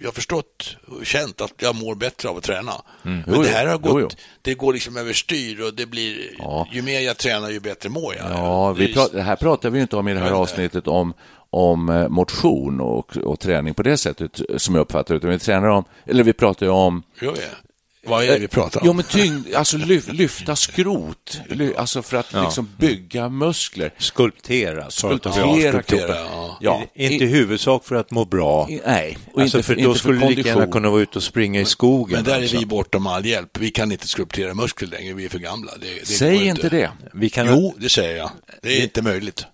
jag 0.00 0.06
har 0.06 0.12
förstått 0.12 0.76
och 0.86 1.06
känt 1.06 1.40
att 1.40 1.52
jag 1.58 1.74
mår 1.74 1.94
bättre 1.94 2.28
av 2.28 2.36
att 2.36 2.42
träna. 2.42 2.72
Mm. 3.04 3.22
Men 3.26 3.42
det 3.42 3.48
här 3.48 3.66
har 3.66 3.78
gått, 3.78 3.92
jo, 3.92 4.00
jo. 4.00 4.08
det 4.42 4.54
går 4.54 4.72
liksom 4.72 4.96
överstyr 4.96 5.60
och 5.60 5.74
det 5.74 5.86
blir, 5.86 6.30
ja. 6.38 6.68
ju 6.72 6.82
mer 6.82 7.00
jag 7.00 7.16
tränar 7.16 7.50
ju 7.50 7.60
bättre 7.60 7.88
mår 7.88 8.14
jag. 8.14 8.30
Ja, 8.30 8.72
vi 8.72 8.94
pratar, 8.94 9.18
här 9.18 9.36
pratar 9.36 9.70
vi 9.70 9.80
inte 9.80 9.96
om 9.96 10.08
i 10.08 10.14
det 10.14 10.20
här 10.20 10.32
avsnittet 10.32 10.86
om 10.86 11.14
om 11.50 11.88
eh, 11.88 12.08
motion 12.08 12.80
och, 12.80 13.16
och 13.16 13.40
träning 13.40 13.74
på 13.74 13.82
det 13.82 13.96
sättet 13.96 14.40
som 14.56 14.74
jag 14.74 14.82
uppfattar 14.82 15.14
det, 15.14 15.18
utan 15.18 15.30
vi 15.30 15.38
tränar 15.38 15.68
om, 15.68 15.84
eller 16.06 16.24
vi 16.24 16.32
pratar 16.32 16.66
ju 16.66 16.72
om 16.72 17.02
jo, 17.20 17.34
ja. 17.36 17.68
Vad 18.08 18.24
är 18.24 18.28
det 18.28 18.38
vi 18.38 18.48
pratar 18.48 18.80
om? 18.80 18.86
Jo, 18.86 18.92
men 18.92 19.04
tyngd, 19.04 19.54
alltså 19.54 19.76
lyf, 19.76 20.12
lyfta 20.12 20.56
skrot, 20.56 21.40
alltså 21.76 22.02
för 22.02 22.16
att 22.16 22.32
ja. 22.32 22.42
liksom 22.42 22.68
bygga 22.78 23.28
muskler. 23.28 23.94
Skulptera. 23.98 24.90
Skulptera, 24.90 25.32
skulptera 25.32 26.16
ja. 26.16 26.58
ja. 26.60 26.82
Inte 26.94 27.24
i 27.24 27.26
huvudsak 27.26 27.84
för 27.84 27.94
att 27.94 28.10
må 28.10 28.24
bra. 28.24 28.68
Nej, 28.86 29.18
och 29.32 29.42
alltså 29.42 29.58
inte 29.58 29.66
för, 29.66 29.74
för 29.74 29.82
då 29.82 29.94
skulle 29.94 30.20
du 30.20 30.34
lika 30.34 30.48
gärna 30.48 30.66
kunna 30.66 30.90
vara 30.90 31.02
ute 31.02 31.18
och 31.18 31.22
springa 31.22 31.60
i 31.60 31.64
skogen. 31.64 32.16
Men 32.16 32.24
där 32.24 32.32
är 32.34 32.42
alltså. 32.42 32.58
vi 32.58 32.66
bortom 32.66 33.06
all 33.06 33.26
hjälp. 33.26 33.58
Vi 33.58 33.70
kan 33.70 33.92
inte 33.92 34.08
skulptera 34.08 34.54
muskler 34.54 34.88
längre, 34.88 35.14
vi 35.14 35.24
är 35.24 35.28
för 35.28 35.38
gamla. 35.38 35.72
Det, 35.80 36.00
det 36.00 36.06
Säg 36.06 36.34
inte, 36.34 36.48
inte 36.48 36.68
det. 36.68 36.90
Vi 37.12 37.30
kan... 37.30 37.46
Jo, 37.46 37.74
det 37.78 37.88
säger 37.88 38.16
jag. 38.16 38.30
Det 38.62 38.78
är 38.78 38.82
inte 38.82 39.02
möjligt. 39.02 39.46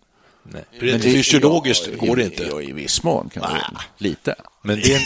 Nej. 0.44 0.64
Rent 0.70 1.02
fysiologiskt 1.02 1.88
ja, 2.00 2.06
går 2.06 2.16
det 2.16 2.24
inte. 2.24 2.42
Ja, 2.42 2.62
I 2.62 2.72
viss 2.72 3.02
mån 3.02 3.28
kan 3.28 3.42
det. 3.42 3.66
Lite. 3.98 4.34
Men 4.62 4.76
det 4.76 4.94
är, 4.94 5.00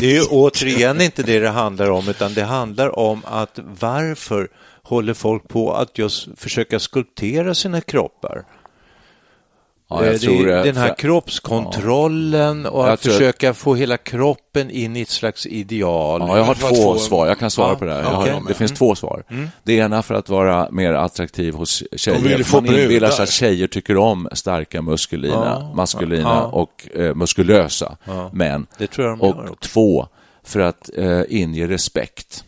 det 0.00 0.16
är 0.16 0.26
återigen 0.30 1.00
inte 1.00 1.22
det 1.22 1.38
det 1.38 1.48
handlar 1.48 1.90
om, 1.90 2.08
utan 2.08 2.34
det 2.34 2.42
handlar 2.42 2.98
om 2.98 3.22
att 3.24 3.58
varför 3.80 4.48
håller 4.82 5.14
folk 5.14 5.48
på 5.48 5.74
att 5.74 5.98
just 5.98 6.28
försöka 6.36 6.78
skulptera 6.78 7.54
sina 7.54 7.80
kroppar? 7.80 8.44
Ja, 9.90 10.00
det, 10.00 10.18
det, 10.18 10.62
den 10.62 10.76
här 10.76 10.94
kroppskontrollen 10.94 12.62
ja. 12.64 12.70
och 12.70 12.92
att 12.92 13.00
försöka 13.00 13.54
få 13.54 13.74
hela 13.74 13.96
kroppen 13.96 14.70
in 14.70 14.96
i 14.96 15.00
ett 15.00 15.08
slags 15.08 15.46
ideal. 15.46 16.20
Ja, 16.28 16.36
jag 16.36 16.44
har 16.44 16.54
två 16.54 16.74
få... 16.74 16.98
svar, 16.98 17.26
jag 17.26 17.38
kan 17.38 17.50
svara 17.50 17.74
på 17.74 17.84
det 17.84 17.92
här. 17.92 18.18
Okay. 18.18 18.32
Har, 18.32 18.48
det 18.48 18.54
finns 18.54 18.70
mm. 18.70 18.76
två 18.76 18.94
svar. 18.94 19.24
Mm. 19.30 19.48
Det 19.62 19.72
ena 19.72 20.02
för 20.02 20.14
att 20.14 20.28
vara 20.28 20.68
mer 20.70 20.92
attraktiv 20.92 21.54
hos 21.54 21.82
tjejer. 21.96 22.18
Vill 22.18 22.44
Man 22.52 22.66
inbillar 22.66 23.10
sig 23.10 23.22
att 23.22 23.30
tjejer 23.30 23.66
tycker 23.66 23.96
om 23.96 24.28
starka 24.32 24.82
muskulina, 24.82 25.72
maskulina 25.74 26.44
och 26.46 26.88
eh, 26.94 27.14
muskulösa 27.14 27.96
män. 28.32 28.66
Det 28.78 28.86
tror 28.86 29.06
jag 29.06 29.18
de 29.18 29.32
och 29.32 29.60
två, 29.60 30.06
för 30.44 30.60
att 30.60 30.90
eh, 30.96 31.22
inge 31.28 31.66
respekt. 31.66 32.44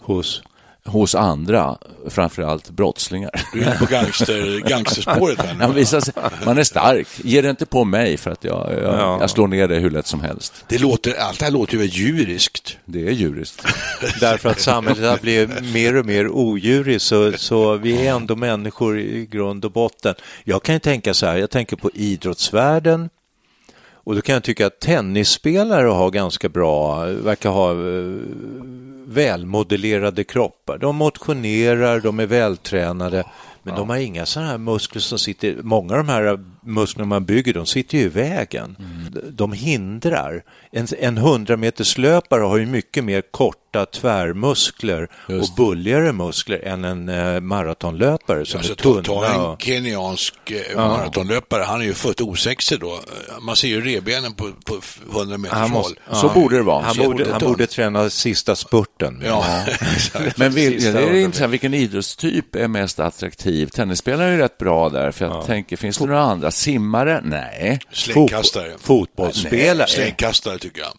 Hos? 0.00 0.42
Hos 0.84 1.14
andra, 1.14 1.78
framförallt 2.08 2.70
brottslingar. 2.70 3.30
Du 3.52 3.62
är 3.62 3.78
på 3.78 3.84
gangster, 3.84 4.60
gangsterspåret 4.68 5.42
här 5.42 5.54
nu. 5.54 5.80
Ja, 5.80 6.00
sig, 6.00 6.14
man 6.46 6.58
är 6.58 6.64
stark. 6.64 7.08
Ge 7.24 7.40
det 7.40 7.50
inte 7.50 7.66
på 7.66 7.84
mig 7.84 8.16
för 8.16 8.30
att 8.30 8.44
jag, 8.44 8.72
jag, 8.72 8.82
ja. 8.82 9.20
jag 9.20 9.30
slår 9.30 9.48
ner 9.48 9.68
det 9.68 9.78
hur 9.78 9.90
lätt 9.90 10.06
som 10.06 10.20
helst. 10.20 10.64
Det 10.68 10.78
låter, 10.78 11.14
allt 11.14 11.38
det 11.38 11.44
här 11.44 11.52
låter 11.52 11.76
ju 11.76 11.84
djuriskt. 11.84 12.78
Det 12.84 13.08
är 13.08 13.12
djuriskt. 13.12 13.66
Därför 14.20 14.48
att 14.48 14.60
samhället 14.60 15.10
har 15.10 15.18
blivit 15.18 15.72
mer 15.72 15.96
och 15.96 16.06
mer 16.06 16.28
odjuriskt, 16.28 17.08
så, 17.08 17.32
så 17.32 17.76
vi 17.76 18.06
är 18.06 18.14
ändå 18.14 18.36
människor 18.36 18.98
i 18.98 19.26
grund 19.26 19.64
och 19.64 19.72
botten. 19.72 20.14
Jag 20.44 20.62
kan 20.62 20.74
ju 20.74 20.78
tänka 20.78 21.14
så 21.14 21.26
här, 21.26 21.36
jag 21.36 21.50
tänker 21.50 21.76
på 21.76 21.90
idrottsvärlden, 21.94 23.10
och 24.04 24.14
då 24.14 24.20
kan 24.20 24.32
jag 24.32 24.42
tycka 24.42 24.66
att 24.66 24.80
tennisspelare 24.80 25.88
har 25.88 26.10
ganska 26.10 26.48
bra, 26.48 27.04
verkar 27.04 27.50
ha 27.50 27.70
eh, 27.70 28.91
välmodellerade 29.06 30.24
kroppar. 30.24 30.78
De 30.78 30.96
motionerar, 30.96 32.00
de 32.00 32.20
är 32.20 32.26
vältränade, 32.26 33.24
men 33.62 33.74
ja. 33.74 33.80
de 33.80 33.88
har 33.88 33.96
inga 33.96 34.26
sådana 34.26 34.50
här 34.50 34.58
muskler 34.58 35.00
som 35.00 35.18
sitter... 35.18 35.56
Många 35.62 35.92
av 35.92 35.98
de 35.98 36.08
här 36.08 36.44
musklerna 36.62 37.06
man 37.06 37.24
bygger, 37.24 37.54
de 37.54 37.66
sitter 37.66 37.98
ju 37.98 38.04
i 38.04 38.08
vägen. 38.08 38.76
Mm. 38.78 39.36
De 39.36 39.52
hindrar. 39.52 40.42
En, 40.72 40.86
en 40.98 41.18
100 41.18 41.56
meters 41.56 41.98
löpare 41.98 42.42
har 42.42 42.56
ju 42.56 42.66
mycket 42.66 43.04
mer 43.04 43.22
korta 43.30 43.86
tvärmuskler 43.86 45.08
Just. 45.28 45.50
och 45.50 45.56
bulligare 45.56 46.12
muskler 46.12 46.58
än 46.58 46.84
en 46.84 47.08
eh, 47.08 47.40
maratonlöpare 47.40 48.46
som 48.46 48.58
alltså, 48.58 48.72
är 48.72 48.76
tunna. 48.76 49.02
Ta 49.02 49.50
en 49.50 49.56
kenyansk 49.56 50.50
eh, 50.50 50.56
ja. 50.74 50.88
maratonlöpare, 50.88 51.62
han 51.62 51.80
är 51.80 51.84
ju 51.84 51.94
fött 51.94 52.20
osexig 52.20 52.80
då. 52.80 53.00
Man 53.40 53.56
ser 53.56 53.68
ju 53.68 53.80
rebenen 53.80 54.34
på, 54.34 54.50
på 54.64 54.80
100 55.12 55.38
meters 55.38 55.70
håll. 55.70 55.92
Ja. 56.10 56.14
Så 56.14 56.28
borde 56.28 56.56
det 56.56 56.62
vara. 56.62 56.82
Han 56.82 56.96
borde, 56.96 57.32
han 57.32 57.40
borde 57.40 57.66
träna 57.66 58.10
sista 58.10 58.56
spurten 58.56 59.02
sporten. 59.02 59.22
Ja, 59.24 59.64
Men 60.36 60.52
vil, 60.52 60.82
det 60.82 60.88
är 60.88 61.14
intressant, 61.14 61.52
vilken 61.52 61.74
idrottstyp 61.74 62.54
är 62.56 62.68
mest 62.68 63.00
attraktiv? 63.00 63.66
Tennisspelare 63.66 64.28
är 64.28 64.32
ju 64.32 64.38
rätt 64.38 64.58
bra 64.58 64.88
där, 64.88 65.10
för 65.10 65.24
jag 65.24 65.46
tänker, 65.46 65.76
finns 65.76 65.98
det 65.98 66.06
några 66.06 66.22
andra? 66.22 66.50
Simmare? 66.52 67.20
Nej. 67.24 67.80
Släggkastare. 67.92 68.72
Fotbollsspelare? 68.80 69.88
Släggkastare 69.88 70.58
tycker 70.58 70.80
jag. 70.80 70.92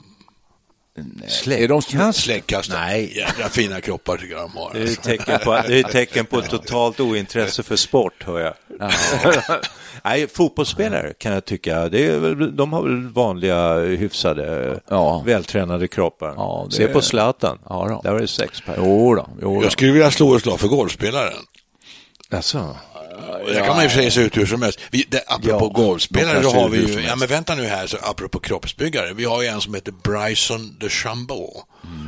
Är 1.48 1.68
de 1.68 2.14
Släggkastare. 2.14 2.80
Nej. 2.80 3.18
Jädra 3.18 3.50
fina 3.50 3.82
kroppar 3.82 4.18
tycker 4.18 4.34
jag 4.36 4.42
de 4.52 4.58
har. 4.58 4.74
Det 4.74 4.80
är 4.80 4.84
ett 4.84 5.04
tecken 5.04 5.40
på, 5.44 5.52
det 5.68 5.80
är 5.80 5.84
tecken 5.84 6.26
på 6.26 6.40
ett 6.40 6.50
totalt 6.50 7.00
ointresse 7.00 7.64
för 7.64 7.76
sport, 7.76 8.24
hör 8.24 8.40
jag. 8.40 8.54
Nej, 10.04 10.28
fotbollsspelare 10.28 11.14
kan 11.18 11.34
jag 11.34 11.46
tycka, 11.46 11.90
det 11.90 12.06
är 12.06 12.20
väl, 12.20 12.56
de 12.56 12.74
har 12.74 12.84
väl 12.84 13.08
vanliga, 13.10 13.74
hyfsade, 13.80 14.80
Ja. 14.90 15.24
vältränade 15.26 15.88
kroppar. 15.88 16.34
Ja, 16.38 16.66
det 16.70 16.76
Se 16.76 16.88
på 16.88 17.02
Zlatan, 17.02 17.60
Ja, 17.70 17.88
då. 17.90 18.02
där 18.04 18.12
var 18.12 18.20
det 18.20 18.28
sex. 18.28 18.64
Jo 18.78 19.16
då, 19.16 19.30
jo 19.42 19.56
då. 19.60 19.64
Jag 19.66 19.72
skulle 19.72 19.92
vilja 19.92 20.12
slå 20.12 20.36
ett 20.36 20.42
slag 20.42 20.60
för 20.60 20.68
golfspelaren. 20.68 21.34
Alltså. 22.32 22.76
Det 23.48 23.60
kan 23.60 23.76
man 23.76 23.84
ju 23.84 23.90
för 23.90 24.02
sig 24.02 24.12
se 24.12 24.22
ut 24.22 24.38
hur 24.38 24.46
som 24.46 24.62
helst. 24.62 24.80
Vi, 24.92 25.06
det, 25.10 25.24
apropå 25.28 25.72
Ja, 25.76 25.84
golfspelare 25.84 26.44
så 26.44 26.50
har 26.50 26.70
vi 26.70 26.78
ju, 26.78 27.02
ja 27.02 27.16
men 27.16 27.28
vänta 27.28 27.56
nu 27.56 27.66
här, 27.66 27.88
så 27.88 27.98
apropå 28.02 28.40
kroppsbyggare. 28.40 29.14
Vi 29.14 29.26
har 29.26 29.42
ju 29.42 29.48
en 29.48 29.62
som 29.62 29.74
heter 29.74 29.92
Bryson 30.04 30.78
DeChambeau, 30.80 31.64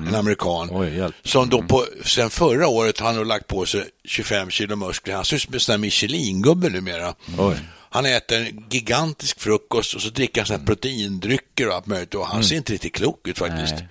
en 0.08 0.16
amerikan. 0.16 0.70
Oj. 0.72 1.10
Som 1.24 1.50
då 1.50 1.62
på, 1.62 1.86
sen 2.06 2.30
förra 2.30 2.68
året 2.68 3.00
har 3.00 3.14
han 3.14 3.28
lagt 3.28 3.48
på 3.48 3.66
sig 3.66 3.86
25 4.06 4.50
kilo 4.50 4.76
muskler. 4.76 5.16
Han 5.16 5.26
ser 5.26 5.36
ut 5.36 5.42
som 5.42 5.54
en 5.54 5.60
sån 5.60 5.74
där 5.74 5.78
Michelin-gubbe 5.80 6.70
numera. 6.70 7.14
Oj. 7.38 7.56
Han 7.90 8.06
äter 8.06 8.38
en 8.38 8.66
gigantisk 8.70 9.40
frukost 9.40 9.96
och 9.96 10.02
så 10.02 10.10
dricker 10.10 10.42
han 10.42 10.46
såna 10.46 10.60
här 10.60 10.66
proteindrycker 10.66 11.68
och 11.68 11.76
allt 11.76 11.86
möjligt 11.86 12.16
och 12.16 12.28
han 12.28 12.44
ser 12.44 12.56
inte 12.56 12.74
riktigt 12.74 12.94
klok 12.96 13.28
ut 13.28 13.38
faktiskt. 13.38 13.74
Nej. 13.74 13.88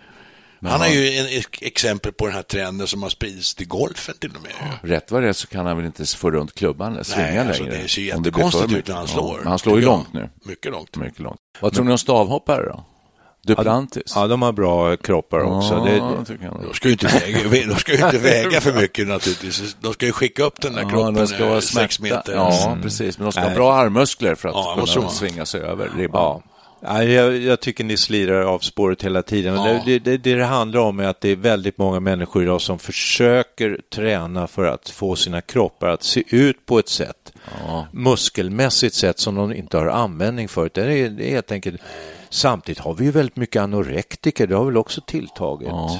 Han 0.71 0.83
är 0.83 0.89
ju 0.89 1.19
en 1.19 1.27
ett 1.39 1.47
exempel 1.61 2.13
på 2.13 2.27
den 2.27 2.35
här 2.35 2.43
trenden 2.43 2.87
som 2.87 3.03
har 3.03 3.11
spridits 3.11 3.55
till 3.55 3.69
golfen 3.69 4.15
till 4.21 4.31
och 4.37 4.43
med. 4.43 4.53
Rätt 4.91 5.11
vad 5.11 5.23
det 5.23 5.29
är 5.29 5.33
så 5.33 5.47
kan 5.47 5.67
han 5.67 5.77
väl 5.77 5.87
inte 5.87 6.07
få 6.07 6.31
runt 6.31 6.55
klubban 6.55 6.93
eller 6.93 7.03
svinga 7.03 7.27
Nej, 7.27 7.39
alltså, 7.39 7.63
längre. 7.63 7.79
det 7.83 7.89
ser 7.89 8.17
om 8.17 8.23
det 8.23 8.31
blir 8.31 8.45
jättekonstigt 8.45 8.73
för 8.73 8.79
ut 8.79 8.89
när 8.89 8.95
han 8.95 9.09
slår. 9.09 9.31
Ja, 9.35 9.39
men 9.39 9.47
han 9.49 9.59
slår 9.59 9.79
ju 9.79 9.85
långt 9.85 10.13
nu. 10.13 10.29
Mycket 10.45 10.73
långt. 10.73 10.97
Mycket 10.97 11.19
långt. 11.21 11.39
Vad 11.61 11.73
tror 11.75 11.85
ni 11.85 11.93
om 11.93 11.99
stavhoppare 11.99 12.63
då? 12.65 12.85
Duplantis? 13.47 14.13
Ja, 14.15 14.27
de 14.27 14.43
har 14.43 14.53
bra 14.53 14.97
kroppar 14.97 15.41
också. 15.41 15.75
Ja, 15.75 15.85
Det, 16.29 16.45
nog. 16.47 16.63
De 16.63 16.75
ska 16.75 16.89
ju 16.89 16.93
inte 16.93 17.07
väga, 17.07 17.67
de 17.75 17.75
ska 17.81 17.93
ju 17.93 18.05
inte 18.05 18.19
väga 18.19 18.61
för 18.61 18.73
mycket 18.81 19.09
naturligtvis. 19.09 19.77
De 19.81 19.93
ska 19.93 20.07
ju 20.07 20.13
skicka 20.13 20.45
upp 20.45 20.61
den 20.61 20.73
där 20.73 20.83
Ja, 20.83 20.89
kroppen 20.89 21.15
de 21.15 21.27
ska 21.27 21.45
vara 21.45 21.55
eh, 21.55 21.61
sex 21.61 22.01
meter. 22.01 22.33
Ja, 22.35 22.79
precis. 22.83 23.19
Men 23.19 23.25
de 23.25 23.33
ska 23.33 23.41
ha 23.41 23.47
Nej. 23.47 23.57
bra 23.57 23.75
armmuskler 23.75 24.35
för 24.35 24.49
att 24.49 24.55
Ja, 24.55 24.87
kunna 24.95 25.07
ha. 25.07 25.13
svinga 25.13 25.47
sig 25.47 25.61
över 25.61 25.91
ribban. 25.97 26.23
Ja. 26.45 26.51
Nej, 26.81 27.13
jag, 27.13 27.37
jag 27.37 27.61
tycker 27.61 27.85
ni 27.85 27.97
slirar 27.97 28.43
av 28.43 28.59
spåret 28.59 29.05
hela 29.05 29.23
tiden. 29.23 29.55
Ja. 29.55 29.81
det, 29.85 29.99
det, 29.99 30.17
det 30.17 30.35
det 30.35 30.45
handlar 30.45 30.81
om 30.81 31.01
är 31.01 31.05
att 31.05 31.21
det 31.21 31.29
är 31.29 31.37
väldigt 31.37 31.79
många 31.79 32.01
människor 32.01 32.43
idag 32.43 32.61
som 32.61 32.79
försöker 32.79 33.81
träna 33.95 34.47
för 34.47 34.65
att 34.65 34.91
få 34.91 35.17
sina 35.17 35.41
kroppar 35.41 35.89
att 35.89 36.03
se 36.03 36.25
ut 36.29 36.67
på 36.67 36.79
ett 36.79 36.89
sätt, 36.89 37.33
muskelmässigt 37.91 38.95
sätt 38.95 39.19
som 39.19 39.35
de 39.35 39.53
inte 39.53 39.77
har 39.77 39.87
användning 39.87 40.49
för. 40.49 40.71
Det 40.75 40.81
är, 40.83 41.09
det 41.11 41.27
är 41.27 41.31
helt 41.31 41.53
enkelt... 41.53 41.81
Samtidigt 42.31 42.79
har 42.79 42.95
vi 42.95 43.05
ju 43.05 43.11
väldigt 43.11 43.37
mycket 43.37 43.63
anorektiker, 43.63 44.47
det 44.47 44.55
har 44.57 44.65
väl 44.65 44.77
också 44.77 45.01
tilltagit. 45.01 45.69
Ja. 45.69 45.99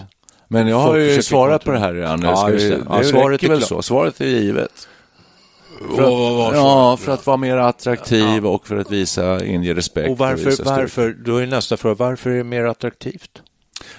Men 0.49 0.69
jag 0.69 0.77
har 0.77 0.97
ju 0.97 1.23
svarat 1.23 1.65
på 1.65 1.71
det 1.71 1.79
här 1.79 1.95
redan. 1.95 2.23
Ja, 2.23 2.49
det. 2.51 2.81
Ja, 2.89 3.05
svaret 3.05 3.43
är 3.43 3.49
väl 3.49 3.63
så. 3.63 3.83
Svaret 3.83 4.21
är 4.21 4.27
givet. 4.27 4.89
Vad- 5.81 5.99
vad- 5.99 6.37
vad- 6.37 6.57
Ja, 6.57 6.97
för 6.97 7.13
att 7.13 7.27
vara 7.27 7.37
mer 7.37 7.57
attraktiv 7.57 8.47
och 8.47 8.67
för 8.67 8.77
att 8.77 8.91
visa, 8.91 9.45
inge 9.45 9.75
respekt. 9.75 10.11
Och 10.11 10.19
varför, 10.19 10.51
styrka. 10.51 10.71
varför, 10.71 11.17
då 11.25 11.37
är 11.37 11.47
nästa 11.47 11.77
fråga, 11.77 11.95
varför 11.95 12.31
är 12.31 12.37
det 12.37 12.45
mer 12.45 12.65
attraktivt? 12.65 13.43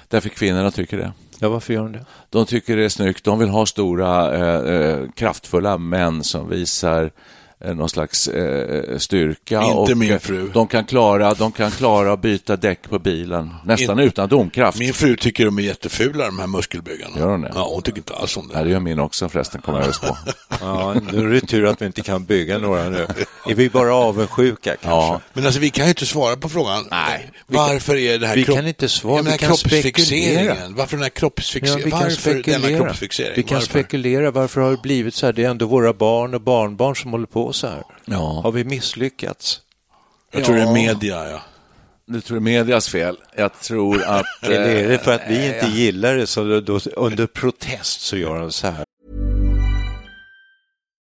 Därför 0.07 0.29
kvinnorna 0.29 0.71
tycker 0.71 0.97
det. 0.97 1.11
Ja, 1.39 1.49
varför 1.49 1.73
gör 1.73 1.81
de 1.83 1.91
det? 1.91 2.05
De 2.29 2.45
tycker 2.45 2.77
det 2.77 2.85
är 2.85 2.89
snyggt. 2.89 3.23
De 3.23 3.39
vill 3.39 3.49
ha 3.49 3.65
stora, 3.65 4.35
eh, 4.35 4.75
eh, 4.75 4.99
kraftfulla 5.15 5.77
män 5.77 6.23
som 6.23 6.49
visar 6.49 7.11
någon 7.75 7.89
slags 7.89 8.27
eh, 8.27 8.97
styrka. 8.97 9.61
Inte 9.63 9.73
och, 9.91 9.97
min 9.97 10.11
eh, 10.11 10.19
fru. 10.19 10.49
De 10.53 10.67
kan, 10.67 10.85
klara, 10.85 11.33
de 11.33 11.51
kan 11.51 11.71
klara 11.71 12.13
att 12.13 12.21
byta 12.21 12.55
däck 12.55 12.89
på 12.89 12.99
bilen 12.99 13.53
nästan 13.65 13.99
utan 13.99 14.29
domkraft. 14.29 14.79
Min 14.79 14.93
fru 14.93 15.15
tycker 15.15 15.45
de 15.45 15.59
är 15.59 15.63
jättefula, 15.63 16.25
de 16.25 16.39
här 16.39 16.47
muskelbyggarna. 16.47 17.19
Gör 17.19 17.27
hon 17.27 17.41
det? 17.41 17.51
Ja, 17.55 17.67
hon 17.73 17.81
tycker 17.81 17.97
inte 17.97 18.13
alls 18.13 18.37
om 18.37 18.49
Ja, 18.53 18.59
det. 18.59 18.65
det 18.65 18.71
gör 18.71 18.79
min 18.79 18.99
också 18.99 19.29
förresten, 19.29 19.61
kommer 19.61 19.79
jag 19.79 19.87
just 19.87 20.01
på. 20.01 20.17
Ja, 20.61 20.95
då 21.11 21.17
är 21.19 21.23
det 21.27 21.41
tur 21.41 21.65
att 21.65 21.81
vi 21.81 21.85
inte 21.85 22.01
kan 22.01 22.25
bygga 22.25 22.57
några 22.57 22.89
nu. 22.89 23.07
Är 23.49 23.55
vi 23.55 23.69
bara 23.69 23.95
avundsjuka 23.95 24.69
kanske? 24.75 24.87
Ja. 24.89 25.21
Men 25.33 25.45
alltså, 25.45 25.59
vi 25.61 25.69
kan 25.69 25.85
ju 25.85 25.89
inte 25.89 26.05
svara 26.05 26.35
på 26.35 26.49
frågan. 26.49 26.83
Nej. 26.91 27.29
Varför 27.47 27.95
är 27.95 28.19
det 28.19 28.27
här 28.27 28.35
vi 28.35 28.43
kropp- 28.43 28.55
kan 28.55 28.67
inte 28.67 28.89
svara, 28.89 29.13
Ja, 29.13 29.17
den 29.17 29.25
vi 29.25 29.31
här 29.31 29.37
kan 29.37 29.47
kroppsfixeringen. 29.47 30.35
spekulera. 30.55 30.55
Varför 30.77 30.97
den 30.97 31.03
här 31.03 31.11
Ja, 31.15 31.19
kroppsfixeringen? 31.19 31.85
vi 31.85 31.91
kan 31.91 31.99
varför 31.99 32.29
denna 32.33 32.41
spekulera. 32.43 32.77
kroppsfixering? 32.85 33.33
Vi 33.35 33.43
kan 33.43 33.55
varför? 33.55 33.67
spekulera. 33.69 34.31
Varför 34.31 34.61
har 34.61 34.71
det 34.71 34.81
blivit 34.81 35.13
så 35.15 35.25
här? 35.25 35.33
Det 35.33 35.43
är 35.43 35.49
ändå 35.49 35.65
våra 35.65 35.93
barn 35.93 36.33
och 36.33 36.41
barnbarn 36.41 36.95
som 36.95 37.11
håller 37.11 37.25
på 37.27 37.53
så 37.55 37.67
här. 37.67 37.83
Ja. 38.05 38.41
Har 38.43 38.51
vi 38.51 38.63
misslyckats? 38.63 39.61
Jag 40.31 40.43
tror 40.43 40.55
det 40.55 40.61
är 40.61 40.73
media, 40.73 41.29
ja. 41.29 41.41
Du 42.07 42.21
tror 42.21 42.39
det 42.39 42.39
är 42.39 42.43
medias 42.43 42.89
fel. 42.89 43.17
Jag 43.35 43.59
tror 43.59 44.03
att... 44.03 44.25
Eller 44.41 44.75
är 44.75 44.89
det 44.89 44.99
för 44.99 45.13
att 45.13 45.21
vi 45.29 45.47
eh, 45.47 45.55
inte 45.55 45.67
gillar 45.67 46.15
det 46.15 46.27
så 46.27 46.59
då, 46.59 46.79
under 46.95 47.27
protest 47.27 48.01
så 48.01 48.17
gör 48.17 48.39
de 48.39 48.51
så 48.51 48.67
här? 48.67 48.84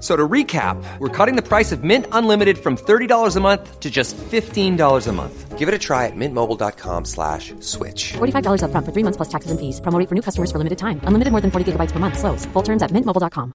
F- 0.00 0.04
So 0.04 0.16
to 0.16 0.26
recap, 0.28 0.76
we're 0.98 1.08
cutting 1.26 1.36
the 1.36 1.42
price 1.48 1.72
of 1.76 1.84
Mint 1.84 2.06
Unlimited 2.12 2.56
from 2.58 2.76
$30 2.76 3.36
a 3.36 3.40
month 3.40 3.80
to 3.80 3.90
just 3.90 4.16
$15 4.16 5.06
a 5.08 5.12
month. 5.12 5.58
Give 5.58 5.68
it 5.68 5.74
a 5.74 5.78
try 5.78 6.06
at 6.06 6.16
mintmobile.com 6.16 7.04
slash 7.04 7.52
switch. 7.60 8.12
$45 8.16 8.62
upfront 8.64 8.84
for 8.86 8.92
three 8.92 9.04
months 9.04 9.16
plus 9.18 9.28
taxes 9.28 9.50
and 9.50 9.60
fees. 9.60 9.80
Promo 9.80 9.98
rate 9.98 10.08
for 10.08 10.14
new 10.14 10.22
customers 10.22 10.50
for 10.50 10.58
limited 10.58 10.78
time. 10.78 11.00
Unlimited 11.06 11.32
more 11.32 11.42
than 11.42 11.50
40 11.50 11.64
gigabytes 11.72 11.92
per 11.92 11.98
month. 12.00 12.18
Slows. 12.18 12.46
Full 12.54 12.62
terms 12.64 12.82
at 12.82 12.90
mintmobile.com. 12.92 13.52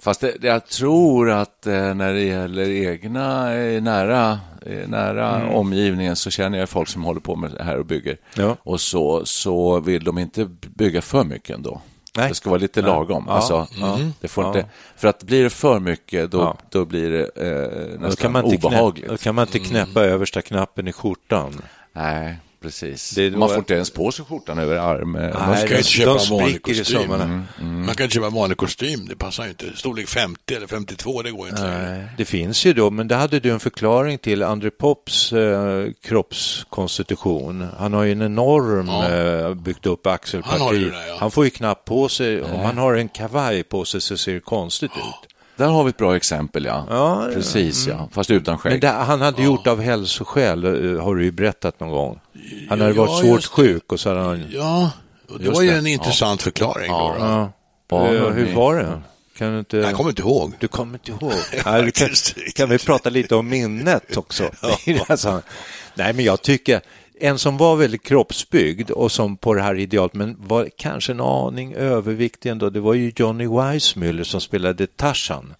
Fast 0.00 0.20
det, 0.20 0.32
det- 0.40 0.46
jag 0.48 0.66
tror 0.66 1.30
att 1.30 1.66
eh, 1.66 1.94
när 1.94 2.12
det 2.12 2.20
gäller 2.22 2.68
egna 2.70 3.54
eh, 3.54 3.82
nära 3.82 4.40
eh, 4.66 4.88
nära 4.88 5.36
Mm. 5.36 5.54
omgivningen 5.54 6.16
så 6.16 6.30
känner 6.30 6.58
jag 6.58 6.68
folk 6.68 6.88
som 6.88 7.04
håller 7.04 7.20
på 7.20 7.36
med 7.36 7.50
det 7.50 7.62
här 7.64 7.78
och 7.78 7.86
bygger. 7.86 8.16
Och 8.62 8.80
så, 8.80 9.24
så 9.24 9.80
vill 9.80 10.04
de 10.04 10.18
inte 10.18 10.44
bygga 10.76 11.02
för 11.02 11.24
mycket 11.24 11.56
ändå. 11.56 11.80
Nej. 12.16 12.28
Det 12.28 12.34
ska 12.34 12.50
vara 12.50 12.60
lite 12.60 12.82
lagom. 12.82 13.24
Ja. 13.28 13.32
Alltså, 13.34 13.66
Mhm. 13.78 14.12
det 14.20 14.28
får 14.28 14.44
Ja. 14.44 14.48
inte, 14.48 14.68
för 14.96 15.08
att 15.08 15.22
blir 15.22 15.42
det 15.42 15.50
för 15.50 15.80
mycket, 15.80 16.30
då, 16.30 16.38
Ja. 16.38 16.56
då 16.70 16.84
blir 16.84 17.10
det 17.10 17.22
eh, 17.36 17.92
Då 17.92 18.06
nästan 18.06 18.16
kan, 18.22 18.32
man 18.32 18.44
inte 18.44 18.66
obehagligt. 18.66 18.96
knäppa, 19.04 19.12
då 19.12 19.18
kan 19.18 19.34
man 19.34 19.46
inte 19.46 19.58
knäppa 19.58 20.00
översta 20.04 20.42
knappen 20.42 20.88
i 20.88 20.92
skjortan. 20.92 21.62
Nej, 21.92 22.36
precis. 22.62 23.18
Man 23.36 23.48
får 23.48 23.58
inte 23.58 23.74
ens 23.74 23.90
på 23.90 24.12
sig 24.12 24.24
skjortan 24.24 24.58
över 24.58 24.76
armen. 24.76 25.22
Nej, 25.22 25.32
Man 25.46 25.56
ska 25.56 25.76
inte 25.76 25.88
köpa 25.88 26.20
en 26.20 26.30
vanlig 26.30 26.62
kostym. 26.62 26.84
sömmarna. 26.84 27.42
Man 27.60 27.94
kan 27.94 28.04
inte 28.04 28.14
köpa 28.14 28.26
en 28.26 28.34
vanlig 28.34 28.58
kostym, 28.58 29.06
det 29.08 29.16
passar 29.16 29.46
inte. 29.48 29.64
Storlek 29.76 30.08
50 30.08 30.54
eller 30.54 30.66
52, 30.66 31.22
det 31.22 31.30
går 31.30 31.48
inte. 31.48 31.62
Nej, 31.62 32.04
det 32.18 32.24
finns 32.24 32.64
ju 32.64 32.72
då, 32.72 32.90
men 32.90 33.08
det 33.08 33.14
hade 33.16 33.40
du 33.40 33.50
en 33.50 33.60
förklaring 33.60 34.18
till 34.18 34.42
André 34.42 34.70
Pops 34.70 35.32
eh, 35.32 35.86
kroppskonstitution. 36.04 37.68
Han 37.78 37.92
har 37.92 38.02
ju 38.02 38.12
en 38.12 38.22
enorm 38.22 38.88
eh, 38.88 39.54
byggt 39.54 39.86
upp 39.86 40.06
axelparti. 40.06 40.58
Han 40.60 40.74
det, 40.74 41.08
ja. 41.08 41.16
Han 41.20 41.30
får 41.30 41.44
ju 41.44 41.50
knappt 41.50 41.84
på 41.84 42.08
sig, 42.08 42.42
om 42.42 42.60
han 42.60 42.78
har 42.78 42.94
en 42.94 43.08
kavaj 43.08 43.62
på 43.62 43.84
sig 43.84 44.00
så 44.00 44.16
ser 44.16 44.34
det 44.34 44.40
konstigt 44.40 44.90
ut. 44.96 45.31
Där 45.56 45.66
har 45.66 45.84
vi 45.84 45.90
ett 45.90 45.96
bra 45.96 46.16
exempel, 46.16 46.64
ja. 46.64 46.86
Ja, 46.90 47.26
ja. 47.28 47.34
Precis, 47.34 47.86
ja. 47.86 48.08
Fast 48.12 48.30
utan 48.30 48.58
skägg. 48.58 48.72
Men 48.72 48.80
det, 48.80 48.88
han 48.88 49.20
hade 49.20 49.42
gjort 49.42 49.66
av 49.66 49.80
hälsoskäl, 49.80 50.64
eh, 50.64 51.02
har 51.04 51.14
du 51.14 51.24
ju 51.24 51.30
berättat 51.30 51.80
någon 51.80 51.90
gång. 51.90 52.20
Han 52.68 52.80
hade 52.80 52.94
Ja, 52.94 53.04
varit 53.06 53.24
svårt 53.26 53.40
det. 53.42 53.46
sjuk 53.48 53.92
och 53.92 54.00
så 54.00 54.08
hade 54.08 54.20
han... 54.20 54.44
Ja, 54.50 54.90
det 55.38 55.48
var 55.50 55.62
ju 55.62 55.70
det. 55.70 55.76
en 55.76 55.86
intressant 55.86 56.42
förklaring. 56.42 56.90
Då, 56.90 57.14
då. 57.18 57.24
Ja. 57.24 57.52
Ja, 57.90 57.98
hörni. 57.98 58.40
hur 58.40 58.54
var 58.54 58.76
det? 58.76 59.00
Kan 59.38 59.58
inte... 59.58 59.76
Jag 59.76 59.94
kommer 59.94 60.10
inte 60.10 60.22
ihåg. 60.22 60.52
Du 60.58 60.68
kommer 60.68 60.94
inte 60.94 61.10
ihåg? 61.10 61.32
Vi 61.84 61.92
kan, 61.92 62.08
kan 62.54 62.68
vi 62.68 62.78
prata 62.78 63.10
lite 63.10 63.34
om 63.34 63.48
minnet 63.48 64.16
också? 64.16 64.50
alltså, 65.08 65.42
nej, 65.94 66.12
men 66.12 66.24
jag 66.24 66.42
tycker 66.42 66.80
en 67.20 67.38
som 67.38 67.56
var 67.56 67.76
väldigt 67.76 68.02
kroppsbyggd 68.02 68.90
och 68.90 69.12
som 69.12 69.36
på 69.36 69.54
det 69.54 69.62
här 69.62 69.74
idealet, 69.74 70.14
men 70.14 70.36
var 70.46 70.68
kanske 70.76 71.12
en 71.12 71.20
aning 71.20 71.74
överviktig 71.74 72.50
ändå, 72.50 72.70
det 72.70 72.80
var 72.80 72.94
ju 72.94 73.12
Johnny 73.16 73.46
Weissmuller 73.46 74.24
som 74.24 74.40
spelade 74.40 74.86
Tarzan 74.86 75.54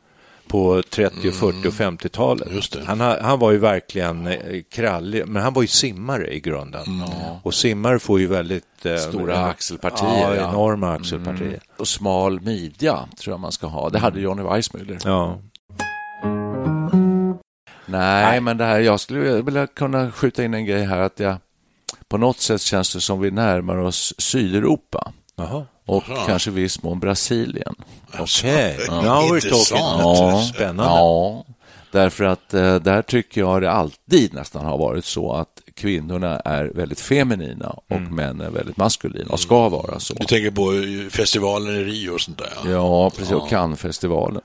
på 0.47 0.83
30, 0.91 1.29
och 1.29 1.35
40 1.35 1.69
och 1.69 1.73
50-talet. 1.75 2.49
Just 2.53 2.73
det. 2.73 2.85
Han, 2.87 3.01
ha- 3.01 3.23
han 3.23 3.39
var 3.39 3.51
ju 3.51 3.59
verkligen 3.59 4.27
eh, 4.27 4.37
krallig, 4.71 5.29
men 5.29 5.43
han 5.43 5.53
var 5.53 5.63
ju 5.63 5.69
simmare 5.69 6.35
i 6.35 6.41
grunden. 6.41 6.83
Och 7.43 7.55
simmare 7.55 7.99
får 7.99 8.21
ju 8.21 8.27
väldigt... 8.27 8.87
eh, 8.87 8.97
Stora 8.97 9.45
axelpartier, 9.47 10.35
Ja, 10.37 10.51
enorma 10.51 10.93
axelpartier. 10.93 11.61
Och 11.79 11.89
smal 11.89 12.41
midja 12.41 13.09
tror 13.19 13.33
jag 13.33 13.41
man 13.41 13.53
ska 13.53 13.67
ha. 13.67 13.89
Det 13.91 13.99
hade 13.99 14.21
Johnny 14.21 14.43
Weissmuller. 14.43 14.99
Ja. 15.05 15.39
Nej, 17.87 18.41
men 18.41 18.57
det 18.57 18.65
här, 18.65 18.81
jag 18.81 19.01
skulle 19.01 19.43
vilja 19.43 19.67
kunna 19.67 20.11
skjuta 20.13 20.45
in 20.45 20.55
en 20.55 20.65
grej 20.67 20.85
här 20.85 20.99
att 20.99 21.21
jag 21.21 21.37
på 22.09 22.19
något 22.19 22.41
sätt 22.41 22.61
känns 22.61 22.93
det 22.95 23.01
som 23.01 23.21
vi 23.21 23.31
närmar 23.31 23.77
oss 23.77 24.15
Sydeuropa 24.19 25.13
Jaha. 25.37 25.67
och 25.87 26.05
kanske 26.27 26.51
i 26.51 26.53
viss 26.55 26.83
mån 26.83 27.01
Brasilien. 27.01 27.75
Okej, 28.19 28.79
Ja. 28.89 29.03
now 29.03 29.23
we're 29.23 29.51
talking. 29.51 29.77
Ja. 29.79 30.43
Spännande. 30.55 30.83
Ja, 30.85 31.45
därför 31.91 32.25
att 32.25 32.55
eh, 32.55 32.75
där 32.75 33.03
tycker 33.03 33.41
jag 33.41 33.63
det 33.63 33.71
alltid 33.71 34.35
nästan 34.35 34.65
har 34.65 34.79
varit 34.79 35.05
så 35.05 35.33
att 35.33 35.49
kvinnorna 35.75 36.41
är 36.41 36.65
väldigt 36.65 37.01
feminina 37.01 37.69
och 37.91 38.01
män 38.01 38.41
är 38.41 38.51
väldigt 38.51 38.77
maskulina 38.77 39.31
och 39.33 39.41
ska 39.41 39.69
vara 39.69 40.01
så. 40.01 40.15
Du 40.15 40.25
tänker 40.27 40.51
på 40.51 40.73
eh, 40.73 41.11
festivalen 41.11 41.75
i 41.77 41.85
Rio 41.85 42.11
och 42.11 42.21
sånt 42.21 42.39
där? 42.39 42.53
Ja. 42.65 42.71
Ja, 42.71 43.11
precis. 43.11 43.33
Och 43.33 43.49
Cannesfestivalen. 43.49 44.43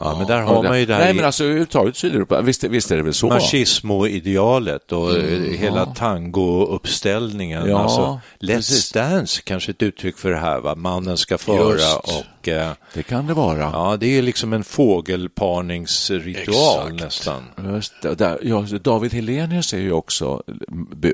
Ja, 0.00 0.14
men 0.18 0.26
där 0.26 0.40
har 0.42 0.62
man 0.62 0.80
ju 0.80 0.86
det 0.86 0.94
här 0.94 1.04
Nej, 1.04 1.14
men 1.14 1.24
alltså 1.24 1.44
överhuvudtaget 1.44 1.96
Sydeuropa, 1.96 2.40
visst, 2.40 2.64
visst 2.64 2.90
är 2.90 2.96
det 2.96 3.02
väl 3.02 3.14
så? 3.14 3.28
machismo-idealet 3.28 4.92
och 4.92 5.16
eh, 5.16 5.40
hela 5.58 5.86
tango-uppställningen. 5.86 7.68
Ja, 7.68 7.78
alltså, 7.78 8.20
Let's 8.40 8.56
precis. 8.56 8.92
Dance 8.92 9.42
kanske 9.44 9.70
ett 9.70 9.82
uttryck 9.82 10.18
för 10.18 10.30
det 10.30 10.36
här, 10.38 10.60
va? 10.60 10.74
mannen 10.74 11.16
ska 11.16 11.38
föra 11.38 11.72
Just. 11.72 11.96
och 11.96 12.48
eh, 12.48 12.70
Det 12.94 13.02
kan 13.02 13.26
det 13.26 13.34
vara. 13.34 13.58
ja, 13.58 13.96
det 14.00 14.18
är 14.18 14.22
liksom 14.22 14.52
en 14.52 14.64
fågelparningsritual 14.64 16.92
Exakt. 16.94 17.04
nästan. 17.04 17.42
Just. 17.74 17.92
Där, 18.02 18.38
ja, 18.42 18.66
David 18.82 19.14
Helenius 19.14 19.72
är 19.72 19.78
ju 19.78 19.92
också, 19.92 20.42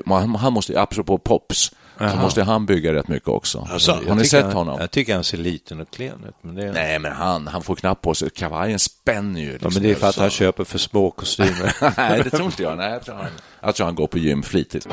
han, 0.05 0.35
han 0.35 0.53
måste, 0.53 0.81
apropå 0.81 1.17
pops, 1.17 1.71
så 1.99 2.17
måste 2.17 2.43
han 2.43 2.65
bygga 2.65 2.93
rätt 2.93 3.07
mycket 3.07 3.29
också. 3.29 3.67
Alltså, 3.71 3.91
Har 4.07 4.15
ni 4.15 4.25
sett 4.25 4.43
han, 4.45 4.53
honom? 4.53 4.77
Jag 4.79 4.91
tycker 4.91 5.15
han 5.15 5.23
ser 5.23 5.37
liten 5.37 5.79
och 5.79 5.89
klen 5.91 6.25
ut. 6.29 6.35
Men 6.41 6.55
det, 6.55 6.63
är, 6.67 6.73
Nej, 6.73 6.99
men 6.99 7.11
han, 7.11 7.47
han 7.47 7.61
får 7.63 7.75
knappt 7.75 8.01
på 8.01 8.13
sig, 8.13 8.29
kavajen 8.29 8.79
spänner 8.79 9.41
ju. 9.41 9.45
ja, 9.47 9.51
Liksom. 9.53 9.71
men 9.73 9.83
det 9.83 9.91
är 9.91 9.95
för 9.95 10.07
att 10.07 10.17
han 10.17 10.29
köper 10.29 10.63
för 10.63 10.77
små 10.77 11.11
kostymer. 11.11 11.73
Nej, 11.97 12.21
det 12.23 12.29
tror 12.29 12.45
inte 12.45 12.63
jag. 12.63 12.77
Nej, 12.77 12.91
jag, 12.91 13.05
tror 13.05 13.15
han, 13.15 13.25
jag 13.61 13.75
tror 13.75 13.85
han 13.85 13.95
går 13.95 14.07
på 14.07 14.17
gym 14.17 14.43
flitigt. 14.43 14.87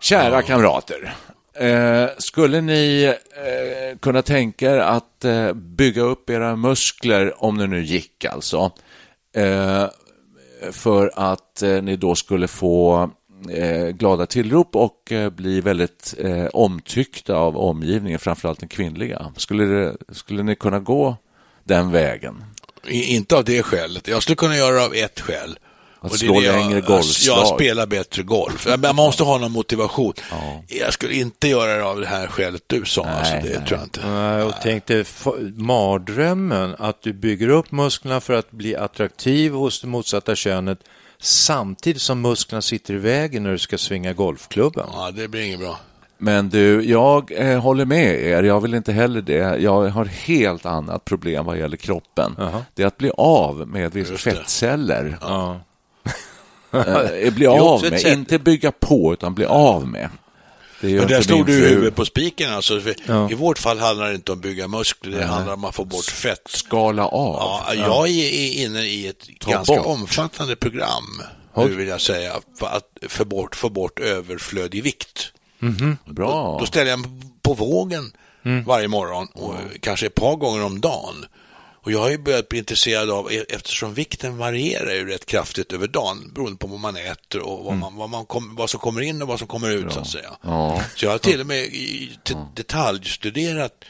Kära 0.00 0.42
kamrater. 0.42 1.14
Eh, 1.54 2.08
skulle 2.18 2.60
ni 2.60 3.04
eh, 3.32 3.98
kunna 3.98 4.22
tänka 4.22 4.70
er 4.70 4.78
att 4.78 5.24
eh, 5.24 5.52
bygga 5.52 6.02
upp 6.02 6.30
era 6.30 6.56
muskler, 6.56 7.44
om 7.44 7.58
det 7.58 7.66
nu 7.66 7.82
gick 7.84 8.24
alltså, 8.24 8.72
eh, 9.36 9.84
för 10.72 11.12
att 11.14 11.62
eh, 11.62 11.82
ni 11.82 11.96
då 11.96 12.14
skulle 12.14 12.48
få 12.48 13.10
eh, 13.50 13.88
glada 13.88 14.26
tillrop 14.26 14.76
och 14.76 15.12
eh, 15.12 15.30
bli 15.30 15.60
väldigt 15.60 16.14
omtyckta 16.52 17.36
av 17.36 17.56
omgivningen, 17.56 18.18
framförallt 18.18 18.60
den 18.60 18.68
kvinnliga. 18.68 19.32
Skulle, 19.36 19.64
det, 19.64 19.96
skulle 20.12 20.42
ni 20.42 20.54
kunna 20.54 20.80
gå 20.80 21.16
den 21.64 21.90
vägen? 21.90 22.44
Inte 22.88 23.36
av 23.36 23.44
det 23.44 23.62
skälet. 23.62 24.08
Jag 24.08 24.22
skulle 24.22 24.36
kunna 24.36 24.56
göra 24.56 24.74
det 24.74 24.84
av 24.84 24.94
ett 24.94 25.20
skäl. 25.20 25.58
Att 26.02 26.12
slå 26.18 26.40
längre 26.40 26.80
golfslag. 26.80 27.38
Jag 27.38 27.46
spelar 27.46 27.86
bättre 27.86 28.22
golf. 28.22 28.66
Man 28.82 28.96
måste 28.96 29.22
ha 29.22 29.38
någon 29.38 29.52
motivation. 29.52 30.12
Jag 30.68 30.92
skulle 30.92 31.14
inte 31.14 31.48
göra 31.48 31.76
det 31.76 31.84
av 31.84 32.00
det 32.00 32.06
här 32.06 32.26
skälet 32.26 32.62
du 32.66 32.84
sa. 32.84 33.04
alltså, 33.04 33.34
det 33.34 33.54
tror 33.66 33.66
jag 33.78 33.82
inte. 33.82 34.06
Nej, 34.06 34.42
och 34.42 34.52
tänkte 34.62 34.98
f- 35.00 35.26
mardrömmen 35.56 36.74
att 36.78 37.02
du 37.02 37.12
bygger 37.12 37.48
upp 37.48 37.72
musklerna 37.72 38.20
för 38.20 38.34
att 38.34 38.50
bli 38.50 38.76
attraktiv 38.76 39.52
hos 39.52 39.80
det 39.80 39.86
motsatta 39.86 40.34
könet 40.34 40.78
samtidigt 41.20 42.02
som 42.02 42.20
musklerna 42.20 42.62
sitter 42.62 42.94
i 42.94 42.98
vägen 42.98 43.42
när 43.42 43.50
du 43.50 43.58
ska 43.58 43.78
svinga 43.78 44.12
golfklubban. 44.12 44.88
Ja, 44.92 45.10
det 45.10 45.28
blir 45.28 45.42
inget 45.42 45.58
bra. 45.60 45.78
Men 46.18 46.48
du, 46.48 46.82
jag 46.84 47.32
eh, 47.36 47.58
håller 47.60 47.84
med 47.84 48.22
er. 48.22 48.42
Jag 48.42 48.60
vill 48.60 48.74
inte 48.74 48.92
heller 48.92 49.20
det. 49.22 49.56
Jag 49.60 49.88
har 49.88 50.04
helt 50.04 50.66
annat 50.66 51.04
problem 51.04 51.44
vad 51.46 51.58
gäller 51.58 51.76
kroppen. 51.76 52.34
Jaha. 52.38 52.64
Det 52.74 52.82
är 52.82 52.86
att 52.86 52.98
bli 52.98 53.10
av 53.16 53.68
med 53.68 53.92
vissa 53.92 54.12
Just 54.12 54.24
det. 54.24 54.30
fettceller. 54.30 55.18
Eh, 56.72 57.32
bli 57.34 57.46
av 57.46 57.82
med, 57.82 58.00
sätt. 58.00 58.12
inte 58.12 58.38
bygga 58.38 58.72
på, 58.72 59.12
utan 59.12 59.34
bli 59.34 59.44
av 59.44 59.86
med. 59.86 60.08
Men 60.80 61.06
där 61.08 61.22
slog 61.22 61.46
du 61.46 61.52
huvudet 61.52 61.94
på 61.94 62.04
spiken. 62.04 62.52
Alltså. 62.52 62.80
Ja. 63.06 63.30
I 63.30 63.34
vårt 63.34 63.58
fall 63.58 63.78
handlar 63.78 64.08
det 64.08 64.14
inte 64.14 64.32
om 64.32 64.38
att 64.38 64.42
bygga 64.42 64.68
muskler, 64.68 65.18
det 65.18 65.24
handlar 65.24 65.54
om 65.54 65.64
att 65.64 65.74
få 65.74 65.84
bort 65.84 66.04
fett. 66.04 66.42
Skala 66.48 67.06
av. 67.06 67.62
Ja, 67.68 67.74
jag 67.74 68.08
är 68.08 68.64
inne 68.64 68.82
i 68.82 69.06
ett 69.08 69.28
Ta 69.40 69.50
ganska 69.50 69.76
bort. 69.76 69.86
omfattande 69.86 70.56
program, 70.56 71.22
nu 71.56 71.68
vill 71.74 71.88
jag 71.88 72.00
säga, 72.00 72.32
för 72.58 72.66
att 72.66 72.84
få 73.08 73.24
bort, 73.24 73.56
få 73.56 73.68
bort 73.68 73.98
överflödig 73.98 74.82
vikt. 74.82 75.32
Bra. 76.06 76.56
Då 76.60 76.66
ställer 76.66 76.90
jag 76.90 76.98
mig 76.98 77.10
på 77.42 77.54
vågen 77.54 78.12
varje 78.66 78.88
morgon 78.88 79.28
och 79.34 79.54
kanske 79.80 80.06
ett 80.06 80.14
par 80.14 80.36
gånger 80.36 80.64
om 80.64 80.80
dagen. 80.80 81.24
Och 81.82 81.92
jag 81.92 81.98
har 81.98 82.10
ju 82.10 82.18
börjat 82.18 82.48
bli 82.48 82.58
intresserad 82.58 83.10
av, 83.10 83.32
e- 83.32 83.44
eftersom 83.48 83.94
vikten 83.94 84.36
varierar 84.38 84.94
ju 84.94 85.06
rätt 85.08 85.26
kraftigt 85.26 85.72
över 85.72 85.86
dagen 85.88 86.32
beroende 86.34 86.58
på 86.58 86.66
vad 86.66 86.80
man 86.80 86.96
äter 86.96 87.40
och 87.42 87.64
vad, 87.64 87.76
man, 87.76 87.96
vad, 87.96 88.10
man 88.10 88.26
kom, 88.26 88.56
vad 88.56 88.70
som 88.70 88.80
kommer 88.80 89.00
in 89.00 89.22
och 89.22 89.28
vad 89.28 89.38
som 89.38 89.48
kommer 89.48 89.70
ut 89.70 89.92
så 89.92 90.00
att 90.00 90.08
säga. 90.10 90.36
Ja. 90.42 90.82
Så 90.96 91.04
jag 91.04 91.10
har 91.12 91.18
till 91.18 91.40
och 91.40 91.46
med 91.46 91.58
i 91.64 92.10
detaljstuderat 92.56 93.84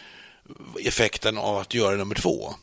effekten 0.80 1.38
av 1.38 1.56
att 1.58 1.74
göra 1.74 1.96
nummer 1.96 2.14
två. 2.14 2.54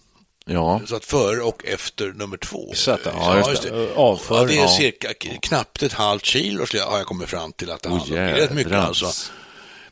Ja. 0.45 0.81
Så 0.85 0.95
att 0.95 1.05
före 1.05 1.41
och 1.41 1.65
efter 1.65 2.07
nummer 2.13 2.37
två. 2.37 2.71
Att- 2.71 2.99
ja, 3.05 3.49
just 3.49 3.63
det. 3.63 3.93
Avföring, 3.95 4.41
Ja, 4.41 4.45
det 4.47 4.57
är 4.57 4.61
ja. 4.61 4.77
cirka 4.77 5.13
k- 5.13 5.29
knappt 5.41 5.83
ett 5.83 5.93
halvt 5.93 6.25
kilo 6.25 6.65
har 6.89 6.97
jag 6.97 7.07
kommit 7.07 7.29
fram 7.29 7.51
till 7.53 7.71
att 7.71 7.81
det 7.81 7.89
Åh, 7.89 7.97
handlar 7.97 8.17
om. 8.17 8.23
Det 8.25 8.31
är 8.31 8.35
rätt 8.35 8.53
mycket 8.53 8.73
alltså. 8.73 9.11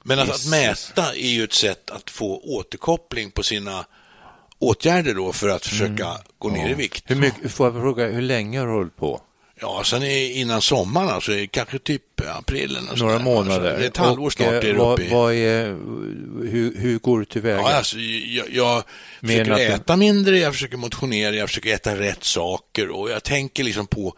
Men 0.03 0.19
att, 0.19 0.29
att 0.29 0.45
mäta 0.45 1.13
är 1.15 1.27
ju 1.29 1.43
ett 1.43 1.53
sätt 1.53 1.89
att 1.91 2.09
få 2.09 2.39
återkoppling 2.43 3.31
på 3.31 3.43
sina 3.43 3.85
åtgärder 4.59 5.13
då 5.13 5.33
för 5.33 5.49
att 5.49 5.65
försöka 5.65 6.07
gå 6.37 6.49
ner 6.49 6.69
i 6.69 6.73
vikt. 6.73 7.03
Hur 7.07 7.15
mycket, 7.15 7.51
får 7.51 7.67
jag 7.67 7.75
fråga, 7.81 8.07
hur 8.07 8.21
länge 8.21 8.59
har 8.59 8.67
du 8.67 8.73
hållit 8.73 8.95
på? 8.97 9.21
Ja, 9.61 9.81
sen 9.85 10.03
är, 10.03 10.31
innan 10.31 10.61
sommaren, 10.61 11.09
alltså 11.09 11.31
kanske 11.51 11.79
typ 11.79 12.01
april 12.37 12.63
eller 12.77 12.81
Några 12.81 12.97
sådär. 12.97 13.19
månader? 13.19 13.55
Alltså, 13.55 13.77
det 13.79 13.83
är 13.85 13.87
ett 13.87 13.97
halvår 13.97 14.25
Och, 14.25 14.33
snart. 14.33 14.47
eh, 14.63 14.69
Är 14.69 14.73
vad, 14.73 14.93
uppe 14.93 15.03
i. 15.03 15.09
vad 15.09 15.33
är, 15.33 15.65
hur, 16.49 16.75
hur 16.77 16.99
går 16.99 17.19
du 17.19 17.25
tillväga? 17.25 17.55
Ja, 17.57 17.73
alltså, 17.73 17.97
jag, 17.99 18.45
jag 18.51 18.83
Mer 19.19 19.29
försöker 19.45 19.55
du- 19.55 19.73
äta 19.73 19.95
mindre, 19.97 20.39
jag 20.39 20.53
försöker 20.53 20.77
motionera, 20.77 21.35
jag 21.35 21.49
försöker 21.49 21.73
äta 21.73 21.95
rätt 21.99 22.23
saker 22.23 22.89
och 22.89 23.09
jag 23.09 23.23
tänker 23.23 23.63
liksom 23.63 23.87
på 23.87 24.13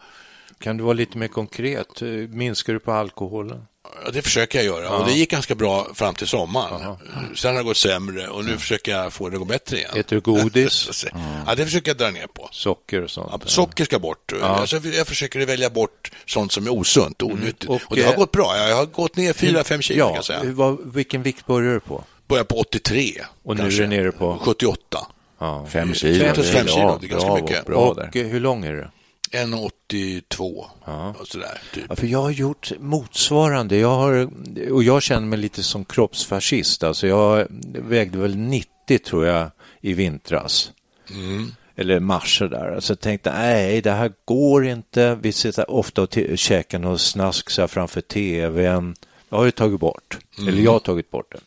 Kan 0.60 0.76
du 0.76 0.84
vara 0.84 0.92
lite 0.94 1.18
mer 1.18 1.28
konkret? 1.28 2.02
Eh, 2.02 2.08
Minskar 2.08 2.72
du 2.72 2.78
på 2.80 2.92
alkoholen? 2.92 3.62
Ja, 4.04 4.10
det 4.10 4.22
försöker 4.22 4.58
jag 4.58 4.66
göra 4.66 4.84
ja. 4.84 4.90
och 4.90 5.06
det 5.06 5.12
gick 5.12 5.30
ganska 5.30 5.54
bra 5.54 5.86
fram 5.94 6.14
till 6.14 6.26
sommaren. 6.26 6.82
Aha. 6.82 6.98
Sen 7.34 7.50
har 7.50 7.62
det 7.62 7.64
gått 7.64 7.76
sämre 7.76 8.28
och 8.28 8.44
nu 8.44 8.50
ja. 8.52 8.58
försöker 8.58 8.92
jag 8.92 9.12
få 9.12 9.28
det 9.28 9.34
att 9.34 9.38
gå 9.38 9.44
bättre 9.44 9.76
igen. 9.76 9.90
Äter 9.96 10.16
du 10.16 10.20
godis? 10.20 11.04
ja, 11.46 11.54
det 11.54 11.64
försöker 11.64 11.90
jag 11.90 11.96
dra 11.96 12.10
ner 12.10 12.26
på. 12.26 12.48
Socker 12.52 13.02
och 13.02 13.10
sånt? 13.10 13.28
Ja, 13.32 13.40
socker 13.44 13.84
ska 13.84 13.98
bort. 13.98 14.32
Ja. 14.40 14.46
Alltså, 14.46 14.76
jag 14.76 15.06
försöker 15.06 15.46
välja 15.46 15.70
bort 15.70 16.10
sånt 16.26 16.52
som 16.52 16.66
är 16.66 16.72
osunt 16.72 17.22
och 17.22 17.30
mm. 17.30 17.42
onyttigt. 17.42 17.64
Mm. 17.64 17.76
Och, 17.76 17.90
och, 17.90 17.96
det 17.96 18.02
har 18.02 18.14
gått 18.14 18.32
bra. 18.32 18.68
Jag 18.68 18.76
har 18.76 18.86
gått 18.86 19.16
ner 19.16 19.32
4-5 19.32 19.80
kilo 19.80 19.98
ja, 19.98 20.06
kan 20.06 20.14
jag 20.14 20.24
säga. 20.24 20.40
Vad, 20.44 20.94
vilken 20.94 21.22
vikt 21.22 21.46
börjar 21.46 21.74
du 21.74 21.80
på? 21.80 22.04
Börjar 22.26 22.44
på 22.44 22.56
83. 22.56 23.12
Och 23.42 23.56
nu 23.56 23.62
kanske. 23.62 23.82
är 23.82 23.86
det 23.88 23.96
nere 23.96 24.12
på? 24.12 24.38
78. 24.42 25.06
Ja. 25.38 25.66
Fem 25.70 25.94
kilo. 25.94 26.24
Fem, 26.24 26.44
fem 26.44 26.66
kilo, 26.66 26.98
det 27.00 27.06
är 27.06 27.08
ganska 27.08 27.28
bra, 27.28 27.40
mycket. 27.40 27.66
Bra 27.66 27.76
och 27.76 27.96
där. 27.96 28.24
hur 28.24 28.40
lång 28.40 28.64
är 28.64 28.72
du? 28.72 28.88
1,82 29.32 30.64
ja. 30.84 31.14
och 31.20 31.26
sådär. 31.26 31.60
Typ. 31.74 31.84
Ja, 31.88 31.96
för 31.96 32.06
jag 32.06 32.22
har 32.22 32.30
gjort 32.30 32.72
motsvarande. 32.78 33.76
Jag 33.76 33.96
har, 33.96 34.28
och 34.72 34.82
jag 34.82 35.02
känner 35.02 35.26
mig 35.26 35.38
lite 35.38 35.62
som 35.62 35.84
kroppsfascist. 35.84 36.82
Alltså 36.82 37.06
jag 37.06 37.46
vägde 37.74 38.18
väl 38.18 38.36
90 38.36 38.98
tror 38.98 39.26
jag 39.26 39.50
i 39.80 39.92
vintras. 39.92 40.72
Mm. 41.10 41.50
Eller 41.76 42.00
mars 42.00 42.38
där. 42.38 42.74
Alltså 42.74 42.92
jag 42.92 43.00
tänkte, 43.00 43.32
nej 43.32 43.82
det 43.82 43.90
här 43.90 44.12
går 44.24 44.66
inte. 44.66 45.18
Vi 45.22 45.32
sitter 45.32 45.70
ofta 45.70 46.02
och 46.02 46.16
käkar 46.34 46.78
något 46.78 47.00
snask 47.00 47.50
så 47.50 47.68
framför 47.68 48.00
tvn. 48.00 48.94
Jag 49.28 49.38
har 49.38 49.44
ju 49.44 49.50
tagit 49.50 49.80
bort, 49.80 50.18
mm. 50.38 50.48
eller 50.48 50.62
jag 50.62 50.72
har 50.72 50.78
tagit 50.78 51.10
bort 51.10 51.32
det. 51.32 51.40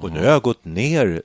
Och 0.00 0.12
nu 0.12 0.18
har 0.18 0.32
jag 0.32 0.42
gått 0.42 0.64
ner. 0.64 1.22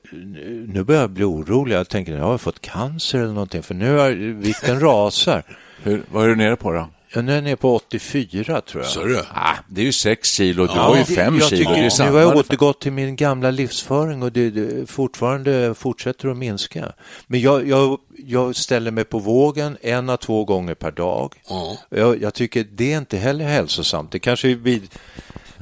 Nu 0.68 0.84
börjar 0.84 1.02
jag 1.02 1.10
bli 1.10 1.24
orolig. 1.24 1.76
Jag 1.76 1.90
tänker, 1.90 2.18
jag 2.18 2.24
har 2.24 2.38
fått 2.38 2.62
cancer 2.62 3.20
eller 3.20 3.34
någonting. 3.34 3.64
För 3.64 3.74
nu 3.74 3.98
har 3.98 4.12
vikten 4.42 4.80
rasar. 4.80 5.44
Hur, 5.84 6.04
vad 6.12 6.24
är 6.24 6.28
du 6.28 6.36
nere 6.36 6.56
på 6.56 6.72
då? 6.72 6.90
Ja, 7.14 7.22
nu 7.22 7.32
är 7.32 7.36
jag 7.36 7.44
nere 7.44 7.56
på 7.56 7.76
84 7.76 8.62
tror 8.62 8.84
jag. 8.84 8.92
Så 8.92 9.04
du? 9.04 9.20
Ah, 9.34 9.56
det 9.68 9.82
är 9.82 9.86
ju 9.86 9.92
6 9.92 10.30
kilo, 10.30 10.66
du 10.66 10.74
ja, 10.74 10.82
har 10.82 10.98
ju 10.98 11.04
5 11.04 11.40
kilo. 11.40 11.50
Tycker, 11.50 11.72
det 11.72 11.80
är 11.80 12.06
nu 12.06 12.12
har 12.12 12.20
jag 12.20 12.36
återgått 12.36 12.82
till 12.82 12.92
min 12.92 13.16
gamla 13.16 13.52
livsföring 13.52 14.24
och 14.24 14.32
det, 14.32 14.50
det 14.50 14.90
fortfarande 14.90 15.76
fortsätter 15.76 16.30
att 16.30 16.38
minska. 16.38 16.92
Men 17.28 17.42
jag, 17.42 17.68
jag, 17.68 18.00
jag 18.18 18.56
ställer 18.56 18.92
mig 18.92 19.04
på 19.04 19.20
vågen 19.20 19.78
en 19.82 20.10
à 20.10 20.18
två 20.18 20.46
gånger 20.46 20.76
per 20.76 20.92
dag. 20.92 21.34
Mm. 21.50 21.76
Jag, 21.90 22.22
jag, 22.22 22.34
tycker 22.34 22.66
det 22.72 22.94
är 22.94 22.98
inte 22.98 23.18
heller 23.18 23.46
hälsosamt. 23.46 24.12
Det 24.12 24.20
kanske 24.20 24.56
vid, 24.56 24.90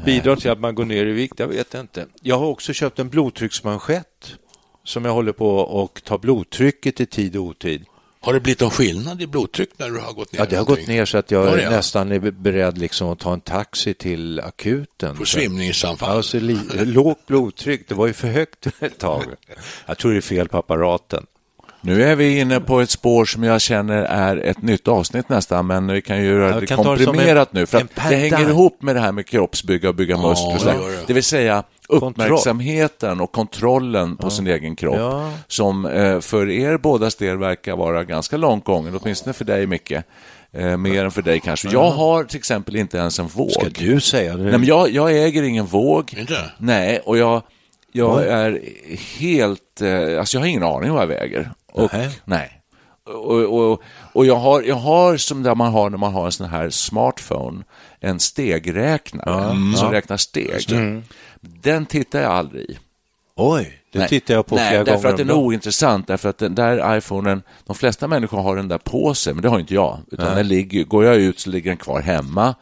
bidrar 0.05 0.35
till 0.35 0.51
att 0.51 0.59
man 0.59 0.75
går 0.75 0.85
ner 0.85 1.05
i 1.05 1.11
vikt, 1.11 1.39
jag 1.39 1.47
vet 1.47 1.73
inte. 1.73 2.05
Jag 2.21 2.39
har 2.39 2.45
också 2.45 2.73
köpt 2.73 2.99
en 2.99 3.09
blodtrycksmanschett 3.09 4.35
som 4.83 5.05
jag 5.05 5.13
håller 5.13 5.31
på 5.31 5.49
och 5.57 6.03
tar 6.03 6.17
blodtrycket 6.17 7.01
i 7.01 7.05
tid 7.05 7.35
och 7.35 7.43
otid. 7.43 7.85
Har 8.23 8.33
det 8.33 8.39
blivit 8.39 8.59
någon 8.59 8.71
skillnad 8.71 9.21
i 9.21 9.27
blodtryck 9.27 9.69
när 9.77 9.89
du 9.89 9.99
har 9.99 10.13
gått 10.13 10.31
ner? 10.31 10.39
Ja, 10.39 10.45
det 10.45 10.55
har 10.55 10.65
gått 10.65 10.87
ner 10.87 11.05
så 11.05 11.17
att 11.17 11.31
jag 11.31 11.59
ja, 11.59 11.69
nästan 11.69 12.11
är 12.11 12.19
beredd 12.19 12.77
liksom 12.77 13.09
att 13.09 13.19
ta 13.19 13.33
en 13.33 13.41
taxi 13.41 13.93
till 13.93 14.39
akuten. 14.39 15.17
På 15.17 15.25
svimningsanfall? 15.25 16.17
Alltså, 16.17 16.39
lågt 16.39 17.25
blodtryck, 17.27 17.87
det 17.87 17.95
var 17.95 18.07
ju 18.07 18.13
för 18.13 18.27
högt 18.27 18.67
ett 18.79 18.97
tag. 18.97 19.23
Jag 19.85 19.97
tror 19.97 20.11
det 20.11 20.17
är 20.17 20.21
fel 20.21 20.47
på 20.47 20.57
apparaten. 20.57 21.25
Nu 21.85 22.03
är 22.03 22.15
vi 22.15 22.39
inne 22.39 22.59
på 22.59 22.79
ett 22.81 22.89
spår 22.89 23.25
som 23.25 23.43
jag 23.43 23.61
känner 23.61 24.03
är 24.03 24.37
ett 24.37 24.61
nytt 24.61 24.87
avsnitt 24.87 25.29
nästan, 25.29 25.67
men 25.67 25.87
vi 25.87 26.01
kan 26.01 26.17
ju 26.17 26.25
göra 26.25 26.59
det 26.59 26.67
komprimerat 26.67 27.49
det 27.51 27.59
nu, 27.59 27.65
för 27.65 27.85
det 28.09 28.15
hänger 28.15 28.49
ihop 28.49 28.81
med 28.81 28.95
det 28.95 28.99
här 28.99 29.11
med 29.11 29.27
kroppsbygga 29.27 29.89
och 29.89 29.95
bygga 29.95 30.17
muskler. 30.17 30.73
Ja, 30.73 30.87
det, 30.87 31.07
det 31.07 31.13
vill 31.13 31.23
säga 31.23 31.63
uppmärksamheten 31.89 33.21
och 33.21 33.31
kontrollen 33.31 34.17
på 34.17 34.25
ja. 34.25 34.31
sin 34.31 34.47
egen 34.47 34.75
kropp, 34.75 34.97
ja. 34.97 35.31
som 35.47 35.85
eh, 35.85 36.19
för 36.19 36.49
er 36.49 36.77
bådas 36.77 37.15
del 37.15 37.37
verkar 37.37 37.75
vara 37.75 38.03
ganska 38.03 38.37
långt 38.37 38.65
gången, 38.65 38.99
åtminstone 39.01 39.33
för 39.33 39.45
dig, 39.45 39.67
Micke. 39.67 39.91
Eh, 40.51 40.77
mer 40.77 41.05
än 41.05 41.11
för 41.11 41.21
dig 41.21 41.39
kanske. 41.39 41.69
Jag 41.69 41.91
har 41.91 42.23
till 42.23 42.37
exempel 42.37 42.75
inte 42.75 42.97
ens 42.97 43.19
en 43.19 43.27
våg. 43.27 43.51
Ska 43.51 43.69
du 43.69 43.99
säga 43.99 44.37
det? 44.37 44.43
Nej, 44.43 44.51
men 44.51 44.63
jag, 44.63 44.89
jag 44.89 45.23
äger 45.23 45.43
ingen 45.43 45.65
våg. 45.65 46.13
Inte? 46.17 46.37
Nej, 46.57 46.99
och 47.05 47.17
jag, 47.17 47.41
jag 47.91 48.27
är 48.27 48.61
helt... 49.19 49.81
Eh, 49.81 50.19
alltså 50.19 50.37
jag 50.37 50.41
har 50.41 50.47
ingen 50.47 50.63
aning 50.63 50.91
vad 50.91 51.01
jag 51.01 51.07
väger. 51.07 51.51
Och, 51.73 51.91
nej. 52.25 52.59
Och, 53.05 53.41
och, 53.41 53.81
och, 54.13 54.25
jag, 54.25 54.35
har, 54.35 54.61
jag 54.61 54.75
har 54.75 55.17
som 55.17 55.43
där 55.43 55.55
man 55.55 55.71
har 55.71 55.89
när 55.89 55.97
man 55.97 56.13
har 56.13 56.25
en 56.25 56.31
sån 56.31 56.49
här 56.49 56.69
smartphone, 56.69 57.63
en 57.99 58.19
stegräknare 58.19 59.51
mm. 59.51 59.73
som 59.73 59.91
räknar 59.91 60.17
steg. 60.17 60.71
Mm. 60.71 61.03
Den 61.41 61.85
tittar 61.85 62.21
jag 62.21 62.31
aldrig 62.31 62.69
i. 62.69 62.77
Oj, 63.35 63.79
det 63.91 63.99
Nej. 63.99 64.07
tittar 64.07 64.33
jag 64.33 64.45
på 64.45 64.55
Nej, 64.55 64.69
flera 64.69 64.83
därför 64.83 65.01
gånger. 65.01 65.13
att 65.13 65.17
den 65.17 65.29
är 65.29 65.33
ointressant, 65.33 66.07
därför 66.07 66.29
att 66.29 66.37
den 66.37 66.55
där 66.55 66.97
iPhonen, 66.97 67.43
de 67.65 67.75
flesta 67.75 68.07
människor 68.07 68.41
har 68.41 68.55
den 68.55 68.67
där 68.67 68.77
på 68.77 69.13
sig, 69.13 69.33
men 69.33 69.41
det 69.41 69.49
har 69.49 69.59
inte 69.59 69.73
jag. 69.73 69.99
Utan 70.11 70.35
den 70.35 70.47
ligger, 70.47 70.83
går 70.83 71.05
jag 71.05 71.15
ut 71.15 71.39
så 71.39 71.49
ligger 71.49 71.71
den 71.71 71.77
kvar 71.77 72.01
hemma. 72.01 72.55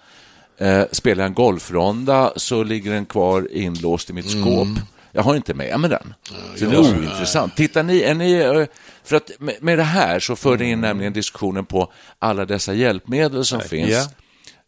Eh, 0.58 0.84
spelar 0.92 1.24
jag 1.24 1.28
en 1.28 1.34
golfronda 1.34 2.34
så 2.36 2.64
ligger 2.64 2.92
den 2.92 3.06
kvar 3.06 3.48
inlåst 3.52 4.10
i 4.10 4.14
mitt 4.14 4.34
mm. 4.34 4.44
skåp. 4.44 4.68
Jag 5.12 5.22
har 5.22 5.36
inte 5.36 5.54
med 5.54 5.80
mig 5.80 5.90
den. 5.90 6.14
Så 6.56 6.66
det 6.66 6.76
är 6.76 6.80
ointressant. 6.80 7.56
Tittar 7.56 7.84
ni, 7.84 8.02
är 8.02 8.14
ni, 8.14 8.32
eh, 8.34 8.66
för 9.04 9.16
att 9.16 9.32
med 9.62 9.78
det 9.78 9.84
här 9.84 10.20
så 10.20 10.36
för 10.36 10.58
ni 10.58 10.72
in 10.72 10.82
nämligen 10.82 11.14
diskussionen 11.14 11.66
på 11.66 11.94
alla 12.20 12.46
dessa 12.46 12.74
hjälpmedel 12.74 13.46
som 13.46 13.62
finns 13.62 14.10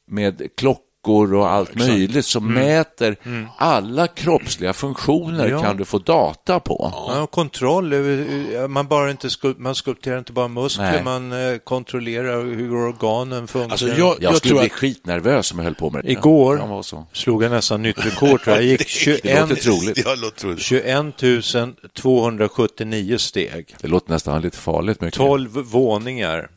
med 0.08 0.50
klockor 0.58 0.93
klockor 1.04 1.34
och 1.34 1.50
allt 1.50 1.70
Exakt. 1.70 1.88
möjligt 1.88 2.26
som 2.26 2.50
mm. 2.50 2.66
mäter 2.66 3.16
mm. 3.24 3.48
alla 3.58 4.08
kroppsliga 4.08 4.74
funktioner 4.74 5.48
ja. 5.48 5.62
kan 5.62 5.78
du 5.78 5.86
få 5.86 5.98
data 5.98 6.60
på. 6.60 6.94
Ja, 7.08 7.28
kontroll. 7.28 7.94
Man, 8.68 8.88
bara 8.88 9.12
inte 9.12 9.30
skulp 9.30 9.58
man 9.58 9.76
skulpterar 9.76 10.20
inte 10.20 10.34
bara 10.34 10.48
muskler, 10.48 10.92
Nej. 10.92 11.04
man 11.04 11.32
eh, 11.32 11.58
kontrollerar 11.58 12.44
hur 12.46 12.76
organen 12.76 13.48
funkar. 13.48 13.72
Alltså 13.72 13.88
jag, 13.88 13.98
jag, 13.98 14.16
jag 14.20 14.38
skulle 14.38 14.54
bli 14.54 14.66
att... 14.66 14.72
skitnervös 14.72 15.52
om 15.52 15.58
jag 15.58 15.66
höll 15.66 15.76
på 15.76 15.90
med 15.90 16.04
det. 16.04 16.12
Igår 16.12 16.58
jag 16.58 17.06
slog 17.14 17.44
jag 17.44 17.52
nästan 17.52 17.82
nytt 17.82 18.06
rekord. 18.06 18.42
Jag 18.46 18.64
gick 18.64 18.88
21, 18.88 19.24
det 19.24 19.42
låter 19.42 20.32
troligt. 20.36 20.62
21 20.62 21.16
279 21.94 23.18
steg. 23.18 23.76
Det 23.82 23.88
låter 23.88 24.12
nästan 24.12 24.42
lite 24.42 24.58
farligt 24.58 25.02
mycket. 25.02 25.18
12 25.18 25.52
våningar. 25.52 26.50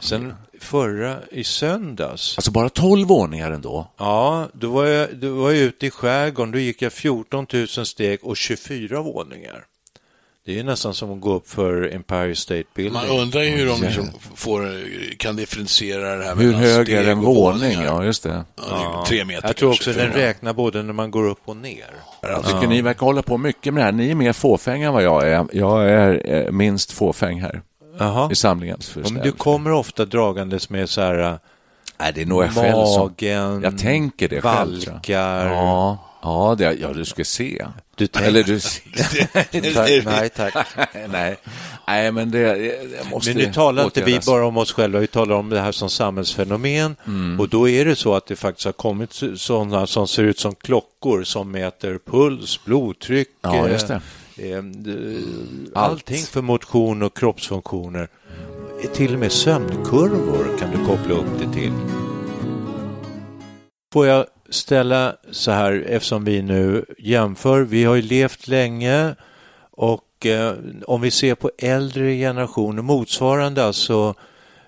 Sen 0.00 0.34
förra, 0.62 1.18
i 1.30 1.44
söndags. 1.44 2.38
Alltså 2.38 2.50
bara 2.50 2.68
12 2.68 3.08
våningar 3.08 3.50
ändå? 3.50 3.90
Ja, 3.96 4.48
då 4.52 4.70
var 4.70 4.86
jag, 4.86 5.16
då 5.16 5.34
var 5.34 5.50
jag 5.50 5.60
ute 5.60 5.86
i 5.86 5.90
skärgården, 5.90 6.52
då 6.52 6.58
gick 6.58 6.82
jag 6.82 6.92
14 6.92 7.46
000 7.52 7.68
steg 7.68 8.18
och 8.22 8.36
24 8.36 9.02
våningar. 9.02 9.64
Det 10.44 10.58
är 10.58 10.64
nästan 10.64 10.94
som 10.94 11.12
att 11.12 11.20
gå 11.20 11.34
upp 11.34 11.48
för 11.48 11.94
Empire 11.94 12.34
State 12.34 12.64
Building. 12.74 12.92
Man 12.92 13.08
undrar 13.08 13.42
ju 13.42 13.50
hur 13.50 13.66
de 13.66 13.82
liksom 13.82 14.08
får, 14.34 14.68
kan 15.16 15.36
differentiera 15.36 16.16
det 16.16 16.24
här. 16.24 16.36
Hur 16.36 16.52
hög 16.52 16.88
är 16.88 17.08
en 17.08 17.20
våning? 17.20 17.80
Ja, 17.84 18.04
just 18.04 18.22
det. 18.22 18.44
Ja, 18.56 19.04
tre 19.08 19.24
meter. 19.24 19.48
Jag 19.48 19.56
tror 19.56 19.70
också 19.70 19.92
den 19.92 20.12
räknar 20.12 20.52
både 20.52 20.82
när 20.82 20.92
man 20.92 21.10
går 21.10 21.28
upp 21.28 21.40
och 21.44 21.56
ner. 21.56 21.90
Jag 22.22 22.44
tycker 22.44 22.62
ja. 22.62 22.68
ni 22.68 22.82
verkar 22.82 23.06
hålla 23.06 23.22
på 23.22 23.38
mycket 23.38 23.74
med 23.74 23.80
det 23.80 23.84
här. 23.84 23.92
Ni 23.92 24.10
är 24.10 24.14
mer 24.14 24.32
fåfänga 24.32 24.86
än 24.86 24.92
vad 24.92 25.02
jag 25.02 25.28
är. 25.28 25.46
Jag 25.52 25.90
är 25.90 26.32
eh, 26.34 26.50
minst 26.50 26.92
fåfäng 26.92 27.40
här. 27.40 27.62
Aha. 28.00 28.28
i 28.32 28.34
samlingen. 28.34 28.78
Ja, 28.94 29.10
men 29.10 29.22
du 29.22 29.32
kommer 29.32 29.72
ofta 29.72 30.04
dragandes 30.04 30.70
med 30.70 30.90
så 30.90 31.00
här 31.00 31.18
äh, 31.18 31.34
Nej, 32.00 32.12
det 32.14 32.22
är 32.22 32.26
nog 32.26 32.42
jag 32.42 32.54
magen, 32.54 32.72
själv 32.72 32.86
som, 32.86 33.62
jag 33.62 33.78
tänker 33.78 34.28
det 34.28 34.40
valkar. 34.40 34.92
Själv, 34.92 35.52
ja, 35.52 35.98
ja, 36.22 36.54
det, 36.58 36.72
ja, 36.80 36.92
du 36.92 37.04
ska 37.04 37.24
se. 37.24 37.66
Du 37.94 38.06
tänk... 38.06 38.26
Eller 38.26 38.42
du 38.42 38.60
tack, 39.74 40.04
Nej, 40.04 40.28
tack. 40.28 40.66
nej. 41.08 41.36
nej, 41.86 42.12
men 42.12 42.30
det, 42.30 42.54
det 42.54 43.10
måste 43.10 43.30
Men 43.30 43.36
nu 43.36 43.52
talar 43.52 43.84
inte 43.84 44.02
vi 44.02 44.20
bara 44.26 44.46
om 44.46 44.56
oss 44.56 44.72
själva, 44.72 44.98
vi 44.98 45.06
talar 45.06 45.36
om 45.36 45.48
det 45.48 45.60
här 45.60 45.72
som 45.72 45.90
samhällsfenomen 45.90 46.96
mm. 47.06 47.40
och 47.40 47.48
då 47.48 47.68
är 47.68 47.84
det 47.84 47.96
så 47.96 48.14
att 48.14 48.26
det 48.26 48.36
faktiskt 48.36 48.64
har 48.64 48.72
kommit 48.72 49.20
sådana 49.36 49.86
som 49.86 50.08
ser 50.08 50.22
ut 50.22 50.38
som 50.38 50.54
klockor 50.54 51.24
som 51.24 51.50
mäter 51.50 51.98
puls, 52.10 52.64
blodtryck, 52.64 53.28
ja, 53.42 53.68
just 53.68 53.88
det 53.88 53.94
Eh, 53.94 54.00
allting 55.74 56.22
för 56.22 56.42
motion 56.42 57.02
och 57.02 57.16
kroppsfunktioner. 57.16 58.08
Till 58.94 59.14
och 59.14 59.20
med 59.20 59.32
sömnkurvor 59.32 60.58
kan 60.58 60.70
du 60.70 60.86
koppla 60.86 61.14
upp 61.14 61.38
det 61.38 61.52
till. 61.52 61.72
Får 63.92 64.06
jag 64.06 64.26
ställa 64.50 65.16
så 65.30 65.50
här, 65.50 65.84
eftersom 65.88 66.24
vi 66.24 66.42
nu 66.42 66.84
jämför, 66.98 67.62
vi 67.62 67.84
har 67.84 67.94
ju 67.94 68.02
levt 68.02 68.48
länge 68.48 69.14
och 69.70 70.26
eh, 70.26 70.54
om 70.86 71.00
vi 71.00 71.10
ser 71.10 71.34
på 71.34 71.50
äldre 71.58 72.16
generationer, 72.16 72.82
motsvarande 72.82 73.64
alltså 73.64 74.14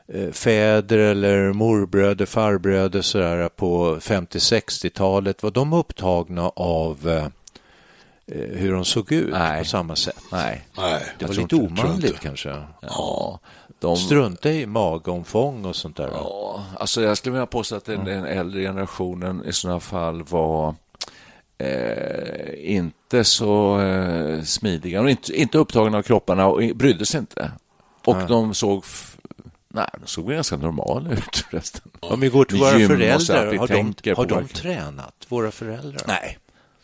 eh, 0.09 0.31
fäder 0.31 0.99
eller 0.99 1.53
morbröder, 1.53 2.27
farbröder 2.27 3.03
sådär 3.03 3.49
på 3.49 3.97
50-60-talet, 3.97 5.43
var 5.43 5.51
de 5.51 5.73
upptagna 5.73 6.49
av 6.49 7.09
eh, 7.09 7.27
Eh, 7.27 7.42
hur 8.27 8.73
de 8.73 8.85
såg 8.85 9.13
ut 9.13 9.33
Nej. 9.33 9.59
på 9.59 9.65
samma 9.65 9.97
sätt. 9.97 10.23
Nej. 10.33 10.65
Nej 10.77 11.03
det 11.19 11.27
var 11.27 11.35
lite 11.35 11.57
omanligt 11.57 12.21
kanske. 12.21 12.63
Ja. 12.81 13.41
De... 13.79 13.97
Strunta 13.97 14.51
i 14.51 14.67
magomfång 14.67 15.65
och 15.65 15.77
sånt 15.77 15.97
där. 15.97 16.09
Ja, 16.13 16.65
alltså 16.79 17.03
jag 17.03 17.19
skulle 17.19 17.33
vilja 17.33 17.47
påstå 17.47 17.77
att 17.77 17.85
den, 17.85 18.05
den 18.05 18.25
äldre 18.25 18.63
generationen 18.63 19.45
i 19.45 19.53
sådana 19.53 19.81
fall 19.81 20.23
var 20.23 20.75
eh, 21.59 22.75
inte 22.77 23.25
så 23.25 23.81
eh, 23.81 24.43
smidiga 24.43 25.01
och 25.01 25.11
inte, 25.11 25.41
inte 25.41 25.59
upptagna 25.59 25.99
av 25.99 26.03
kropparna 26.03 26.47
och 26.47 26.63
brydde 26.75 27.07
sig 27.07 27.21
inte. 27.21 27.51
Och 28.07 28.17
Nej. 28.17 28.27
de 28.29 28.55
såg 28.55 28.85
Nej, 29.75 29.89
de 30.01 30.07
såg 30.07 30.31
ganska 30.31 30.57
normala 30.57 31.11
ut 31.11 31.37
förresten. 31.51 31.91
Om 32.01 32.21
vi 32.21 32.29
går 32.29 32.45
till 32.45 32.59
våra 32.59 32.71
föräldrar, 32.71 33.57
har, 33.57 33.69
de, 33.69 34.15
har 34.15 34.27
de 34.27 34.49
tränat, 34.49 35.15
våra 35.29 35.51
föräldrar? 35.51 36.03
Nej. 36.07 36.39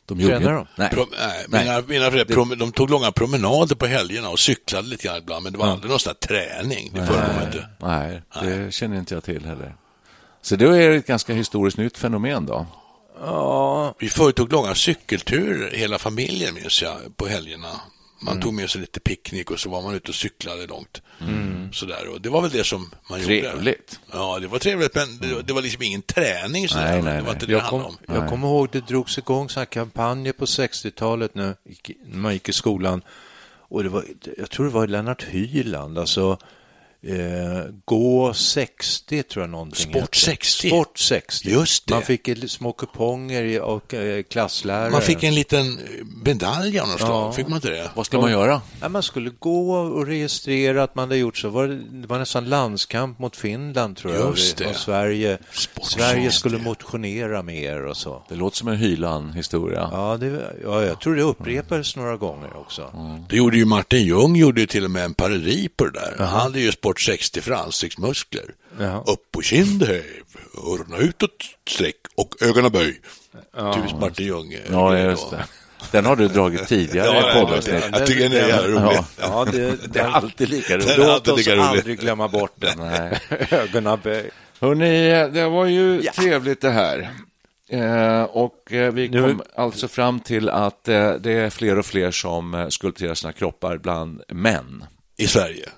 De 0.08 0.20
gjorde 0.20 0.38
Tränar 0.38 0.52
de? 0.52 0.66
Nej. 0.76 0.90
Pro, 0.90 1.06
nej, 1.18 1.44
mina, 1.48 1.80
mina 1.88 2.10
föräldrar, 2.10 2.34
prom, 2.34 2.54
de 2.58 2.72
tog 2.72 2.90
långa 2.90 3.12
promenader 3.12 3.74
på 3.76 3.86
helgerna 3.86 4.28
och 4.28 4.38
cyklade 4.38 4.88
lite 4.88 5.06
grann 5.08 5.16
ibland, 5.18 5.42
men 5.44 5.52
det 5.52 5.58
var 5.58 5.66
Ja. 5.66 5.72
aldrig 5.72 5.90
någon 5.90 6.00
sån 6.00 6.14
där 6.20 6.26
träning. 6.28 6.90
Det 6.94 7.06
förekom 7.06 7.42
inte. 7.46 7.66
Nej, 7.78 8.22
det 8.42 8.74
känner 8.74 8.98
inte 8.98 9.14
jag 9.14 9.24
till 9.24 9.44
heller. 9.44 9.74
Så 10.42 10.56
det 10.56 10.84
är 10.84 10.90
ett 10.90 11.06
ganska 11.06 11.34
historiskt 11.34 11.78
nytt 11.78 11.98
fenomen 11.98 12.46
då. 12.46 12.66
Ja, 13.20 13.94
Vi 13.98 14.08
företog 14.08 14.52
långa 14.52 14.74
cykelturer, 14.74 15.70
hela 15.76 15.98
familjen 15.98 16.54
minns 16.54 16.82
jag, 16.82 16.96
på 17.16 17.26
helgerna. 17.26 17.68
Man 18.20 18.40
tog 18.40 18.54
med 18.54 18.70
sig 18.70 18.80
lite 18.80 19.00
picknick 19.00 19.50
och 19.50 19.60
så 19.60 19.70
var 19.70 19.82
man 19.82 19.94
ute 19.94 20.08
och 20.08 20.14
cyklade 20.14 20.66
långt. 20.66 21.02
Sådär. 21.72 22.08
Och 22.08 22.20
det 22.20 22.28
var 22.28 22.42
väl 22.42 22.50
det 22.50 22.64
som 22.64 22.90
man 23.10 23.20
gjorde. 23.20 23.40
Trevligt. 23.40 24.00
Ja, 24.12 24.38
det 24.38 24.46
var 24.46 24.58
trevligt, 24.58 24.94
men 24.94 25.18
det, 25.18 25.42
det 25.42 25.52
var 25.52 25.62
liksom 25.62 25.82
ingen 25.82 26.02
träning. 26.02 26.68
Sådär. 26.68 26.92
Nej, 26.92 27.02
nej, 27.02 27.16
det 27.16 27.22
var 27.22 27.32
inte 27.32 27.46
det 27.46 27.52
jag, 27.52 27.66
kom, 27.66 27.84
om. 27.84 27.96
jag 28.06 28.28
kommer 28.28 28.48
ihåg 28.48 28.68
det 28.72 28.86
drogs 28.86 29.18
igång 29.18 29.48
sådana 29.48 29.66
kampanjer 29.66 30.32
på 30.32 30.44
60-talet 30.44 31.34
när 31.34 31.54
gick- 31.68 31.96
när 32.04 32.18
man 32.18 32.32
gick 32.32 32.48
i 32.48 32.52
skolan. 32.52 33.02
Och 33.70 33.82
det 33.82 33.88
var, 33.88 34.04
jag 34.38 34.50
tror 34.50 34.66
det 34.66 34.72
var 34.72 34.86
Lennart 34.86 35.22
Hyland, 35.22 35.98
alltså 35.98 36.38
eh, 37.02 37.16
Gå 37.84 38.34
60 38.34 39.22
tror 39.22 39.42
jag 39.42 39.50
någonting 39.50 39.90
Sport 39.90 40.02
hette. 40.02 40.18
60. 40.18 40.68
Sport 40.68 40.98
60. 40.98 41.48
Just 41.50 41.86
det. 41.86 41.94
Man 41.94 42.02
fick 42.02 42.28
små 42.50 42.72
kuponger 42.72 43.42
i- 43.44 43.60
och 43.60 43.94
eh, 43.94 44.22
klasslärare. 44.22 44.90
Man 44.90 45.02
fick 45.02 45.22
en 45.22 45.34
liten 45.34 45.78
medalj 46.24 46.78
av 46.78 46.88
något 46.88 47.00
slag, 47.00 47.34
fick 47.34 47.48
man 47.48 47.56
inte 47.56 47.70
det? 47.70 47.90
Vad 47.94 48.06
ska 48.06 48.20
man 48.20 48.30
göra? 48.30 48.60
Ja, 48.80 48.88
man 48.88 49.02
skulle 49.02 49.30
gå 49.38 49.72
och 49.72 50.06
registrera 50.06 50.82
att 50.82 50.94
man 50.94 51.02
hade 51.02 51.16
gjort 51.16 51.36
så. 51.38 51.48
Var 51.48 51.66
det, 51.68 51.76
det 52.00 52.06
var 52.06 52.18
nästan 52.18 52.44
landskamp 52.48 53.18
mot 53.18 53.36
Finland 53.36 53.96
tror 53.96 54.14
jag. 54.14 54.30
Just 54.30 54.56
det. 54.56 54.66
Och 54.66 54.76
Sverige, 54.76 55.38
Sport 55.52 55.84
Sverige 55.84 56.22
60. 56.30 56.38
skulle 56.38 56.58
motionera 56.58 57.42
mer 57.42 57.84
och 57.86 57.96
så. 57.96 58.22
Det 58.28 58.34
låter 58.34 58.56
som 58.56 58.68
en 58.68 58.76
Hyland-historia. 58.76 59.88
Ja, 59.92 60.16
det, 60.16 60.54
ja, 60.64 60.82
jag 60.84 61.00
tror 61.00 61.14
det 61.16 61.22
upprepades 61.22 61.96
några 61.96 62.16
gånger 62.16 62.56
också. 62.56 62.92
Det 63.28 63.36
gjorde 63.36 63.56
ju 63.56 63.64
Martin 63.64 64.04
Ljung 64.06 64.36
gjorde 64.36 64.60
ju 64.60 64.66
till 64.66 64.84
och 64.84 64.90
med 64.90 65.04
en 65.04 65.14
parodi 65.14 65.68
på 65.76 65.84
det 65.84 65.90
där. 65.90 66.14
Han 66.18 66.28
hade 66.40 66.60
ju 66.60 66.72
Sport 66.72 66.87
60 66.94 67.40
för 67.40 67.52
ansiktsmuskler. 67.52 68.44
Jaha. 68.80 69.02
Upp 69.06 69.32
på 69.32 69.42
kindhäv, 69.42 70.02
öronen 70.66 71.00
utåt 71.00 71.30
sträck 71.68 71.96
och 72.16 72.34
ögonen 72.42 72.72
böj. 72.72 73.00
Typiskt 73.74 73.98
Martin 74.00 74.26
Ljung. 74.26 74.56
Ja, 74.70 74.98
just 74.98 75.30
det. 75.30 75.44
Den 75.90 76.06
har 76.06 76.16
du 76.16 76.28
dragit 76.28 76.68
tidigare 76.68 77.06
Ja, 77.06 77.14
i 77.14 77.38
ja, 77.38 77.40
poddavsnitt. 77.40 77.84
Jag 77.92 78.06
tycker 78.06 78.22
den 78.28 78.32
är 78.32 78.48
jävla 78.48 78.68
rolig. 78.80 78.96
Ja. 78.98 79.04
Ja, 79.20 79.44
det, 79.52 79.92
Det 79.92 80.00
är 80.00 80.04
alltid 80.08 80.48
lika 80.48 80.74
roligt. 80.76 80.96
Låt 80.98 81.08
alltid 81.08 81.32
oss 81.34 81.48
rolig. 81.48 81.60
aldrig 81.60 81.98
glömma 82.00 82.28
bort 82.28 82.52
den. 82.56 82.78
Nej. 82.78 83.18
Ögonen 83.50 83.98
böj. 84.02 84.30
Hörrni, 84.60 85.10
det 85.32 85.48
var 85.48 85.66
ju 85.66 86.02
trevligt 86.02 86.60
det 86.60 86.70
här. 86.70 87.10
Eh, 87.70 88.22
och 88.22 88.72
eh, 88.72 88.92
vi 88.92 89.08
Nu- 89.08 89.22
kom 89.22 89.42
alltså 89.56 89.88
fram 89.88 90.20
till 90.20 90.48
att 90.48 90.88
eh, 90.88 91.12
det 91.12 91.32
är 91.32 91.50
fler 91.50 91.78
och 91.78 91.86
fler 91.86 92.10
som 92.10 92.54
eh, 92.54 92.68
skulpterar 92.68 93.14
sina 93.14 93.32
kroppar 93.32 93.76
bland 93.78 94.22
män 94.28 94.84
I 95.16 95.26
Sverige. 95.26 95.68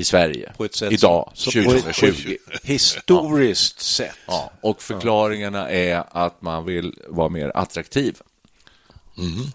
I 0.00 0.04
Sverige. 0.04 0.52
På 0.56 0.64
ett 0.64 0.74
sätt 0.74 0.92
Idag, 0.92 1.30
som- 1.34 1.52
som- 1.52 1.64
på 1.64 1.70
ett- 1.72 1.82
2020. 1.94 2.36
Historiskt 2.62 3.80
sett. 3.80 4.14
Ja, 4.26 4.50
och 4.60 4.82
förklaringarna 4.82 5.70
är 5.70 6.04
att 6.10 6.42
man 6.42 6.64
vill 6.64 6.94
vara 7.08 7.28
mer 7.28 7.52
attraktiv. 7.54 8.16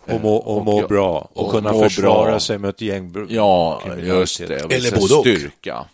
Och 0.05 0.21
må, 0.21 0.35
och 0.35 0.65
må 0.65 0.81
Och- 0.81 0.89
bra. 0.89 1.29
Och, 1.33 1.45
och 1.45 1.51
kunna 1.51 1.73
försvara 1.73 2.31
bra. 2.31 2.39
sig 2.39 2.57
mot 2.57 2.81
gäng. 2.81 3.27
Ja, 3.29 3.81
just 4.03 4.37
det. 4.47 4.63
Och 4.65 4.73
Eller 4.73 4.91
både 4.99 5.13
och. 5.15 5.21
Styrka. 5.21 5.85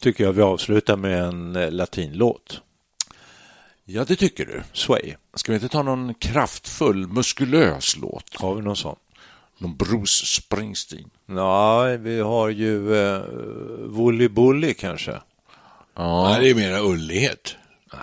Tycker 0.00 0.24
jag 0.24 0.32
vi 0.32 0.42
avslutar 0.42 0.96
med 0.96 1.22
en 1.22 1.56
eh, 1.56 1.70
latinlåt. 1.70 2.60
Ja, 3.84 4.04
det 4.04 4.16
tycker 4.16 4.44
du. 4.46 4.62
Sway. 4.72 5.14
Ska 5.34 5.52
vi 5.52 5.56
inte 5.56 5.68
ta 5.68 5.82
någon 5.82 6.14
kraftfull, 6.14 7.06
muskulös 7.08 7.96
låt? 7.96 8.36
Har 8.40 8.54
vi 8.54 8.62
någon 8.62 8.76
sån? 8.76 8.96
Någon 9.58 9.76
Bruce 9.76 10.26
Springsteen? 10.26 11.10
Ja, 11.26 11.82
vi 11.98 12.20
har 12.20 12.48
ju 12.48 12.96
eh, 13.14 13.20
Woolly 13.86 14.28
Bully 14.28 14.74
kanske. 14.74 15.14
Ja. 15.96 16.36
det 16.40 16.50
är 16.50 16.54
mera 16.54 16.80
ullighet. 16.80 17.56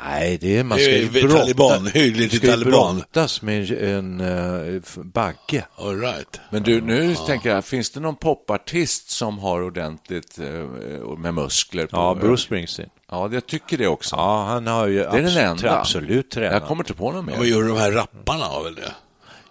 Nej, 0.06 0.38
det 0.42 0.58
är 0.58 0.64
man 0.64 0.78
ska 0.78 0.98
ju 0.98 1.10
brotta, 1.10 1.38
taliban, 1.38 1.88
hyggligt 1.88 2.36
ska 2.36 2.46
ju 2.46 2.52
taliban. 2.54 2.96
brottas 2.96 3.42
med 3.42 3.72
en 3.72 4.22
uh, 4.22 4.82
bagge. 4.96 5.66
All 5.76 6.00
right. 6.00 6.42
Men 6.50 6.64
du, 6.64 6.82
nu 6.82 7.16
tänker 7.16 7.50
jag, 7.50 7.66
finns 7.66 7.90
det 7.92 8.00
någon 8.00 8.16
popartist 8.16 9.10
som 9.10 9.40
har 9.40 9.62
ordentligt 9.64 10.40
eh, 10.40 11.18
med 11.18 11.34
muskler? 11.34 11.86
På, 11.86 11.98
Ja, 11.98 12.16
Bruce 12.22 12.44
Springsteen. 12.44 12.90
Ja, 13.12 13.30
jag 13.34 13.48
tycker 13.48 13.78
det 13.78 13.88
också. 13.88 14.16
Ja, 14.16 14.44
han 14.44 14.68
har 14.68 14.88
ju 14.88 15.00
det 15.00 15.06
är 15.06 15.12
den 15.22 15.26
abs- 15.28 15.52
enda. 15.52 15.80
absolut 15.80 16.32
tränat. 16.32 16.54
Jag 16.54 16.68
kommer 16.68 16.84
inte 16.84 16.94
på 16.94 17.12
någon 17.12 17.26
mer. 17.26 17.44
gör 17.44 17.64
de 17.64 17.78
här 17.78 17.92
rapparna 17.92 18.46
har 18.46 18.64
väl 18.64 18.76
det? 18.76 18.92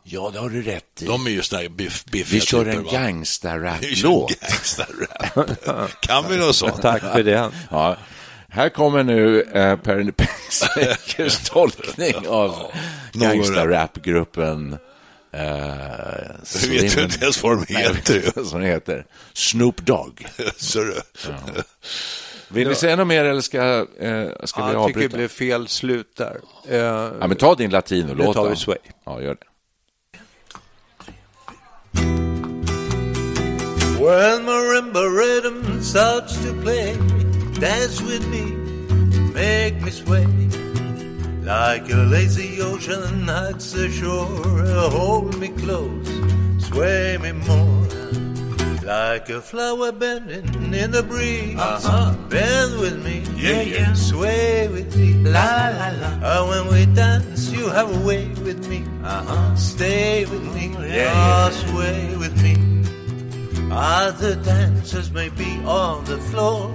Ja, 0.04 0.30
det 0.32 0.38
har 0.38 0.48
du 0.50 0.62
rätt 0.62 1.02
i. 1.02 1.04
De 1.04 1.26
är 1.26 1.30
ju 1.30 1.68
biff, 1.68 2.04
biffiga 2.04 2.40
Vi 2.40 2.46
kör 2.46 2.64
typer, 2.64 2.78
en 2.78 2.84
gangsterrap-låt. 2.84 4.32
Gangsterrap. 4.40 6.00
kan 6.00 6.28
vi 6.28 6.36
något 6.36 6.56
sånt? 6.56 6.82
Tack 6.82 7.02
för 7.02 7.22
det. 7.22 7.50
Ja. 7.70 7.96
Här 8.48 8.68
kommer 8.68 9.02
nu 9.02 9.42
eh, 9.42 9.76
Per 9.76 10.12
Säkers 10.50 11.38
tolkning 11.48 12.28
av 12.28 12.72
gangsterrapgruppen 13.12 14.72
eh, 15.32 15.40
Vi 16.62 16.78
vet 16.80 16.96
ju 16.96 17.02
inte 17.02 17.18
ens 17.22 17.42
vad 17.42 17.56
de 17.58 17.66
Nej, 17.74 17.82
jag 17.82 17.92
vet 17.92 18.10
heter. 18.10 18.44
som 18.44 18.60
heter. 18.60 19.06
Snoop 19.32 19.86
Dogg. 19.86 20.26
Så 20.56 20.78
du. 20.78 21.00
Vill 22.48 22.68
ni 22.68 22.74
säga 22.74 22.96
något 22.96 23.06
mer 23.06 23.24
eller 23.24 23.40
ska, 23.40 23.62
eh, 23.64 23.84
ska 23.88 24.00
vi 24.00 24.02
Ja, 24.04 24.28
jag 24.32 24.36
tycker 24.44 24.72
det 24.72 24.76
avbryta? 24.76 25.16
blev 25.16 25.28
fel 25.28 25.68
slut 25.68 26.16
där. 26.16 26.36
Eh, 26.68 26.76
Ja, 27.20 27.26
men 27.26 27.36
ta 27.36 27.54
din 27.54 27.70
latinolåt 27.70 28.26
Det 28.26 28.32
tar 28.34 28.50
vi. 28.50 28.56
Sway. 28.56 28.78
Ja, 29.04 29.20
gör 29.22 29.34
det. 29.34 29.46
When 34.02 34.46
marimba 34.46 35.16
rhythm 35.16 35.80
starts 35.80 36.36
to 36.42 36.52
play, 36.54 36.96
dance 37.60 38.02
with 38.02 38.26
me, 38.34 38.50
make 39.32 39.80
me 39.80 39.92
sway. 39.92 40.26
Like 41.44 41.88
a 41.88 42.02
lazy 42.10 42.60
ocean 42.60 43.28
hugs 43.28 43.72
the 43.72 43.88
shore, 43.88 44.26
hold 44.90 45.38
me 45.38 45.50
close, 45.50 46.10
sway 46.66 47.16
me 47.18 47.30
more. 47.30 47.86
Like 48.82 49.30
a 49.30 49.40
flower 49.40 49.92
bending 49.92 50.74
in 50.74 50.90
the 50.90 51.04
breeze, 51.04 51.54
bend 52.28 52.80
with 52.80 52.98
me, 53.04 53.22
yeah, 53.36 53.62
yeah, 53.62 53.92
sway 53.92 54.66
with 54.66 54.96
me, 54.96 55.14
la 55.30 55.70
la 55.78 55.90
la. 56.02 56.10
Uh, 56.26 56.46
when 56.48 56.74
we 56.74 56.86
dance, 56.92 57.52
you 57.52 57.68
have 57.68 57.88
a 57.94 58.00
way 58.04 58.26
with 58.42 58.66
me, 58.68 58.84
uh-huh. 59.04 59.54
stay 59.54 60.24
with 60.24 60.42
me, 60.56 60.74
yeah, 60.88 61.50
sway 61.50 62.16
with 62.16 62.42
me. 62.42 62.71
Other 63.74 64.34
dancers 64.36 65.10
may 65.10 65.30
be 65.30 65.58
on 65.64 66.04
the 66.04 66.18
floor, 66.18 66.74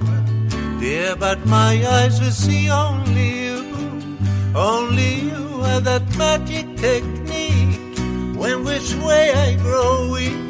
dear, 0.79 1.15
but 1.15 1.45
my 1.45 1.85
eyes 1.85 2.19
will 2.19 2.31
see 2.31 2.71
only 2.71 3.45
you. 3.45 4.17
Only 4.55 5.13
you 5.29 5.61
have 5.61 5.83
that 5.83 6.03
magic 6.17 6.65
technique. 6.77 7.79
When 8.35 8.63
we 8.65 8.79
sway, 8.79 9.31
I 9.31 9.55
grow 9.57 10.11
weak. 10.11 10.47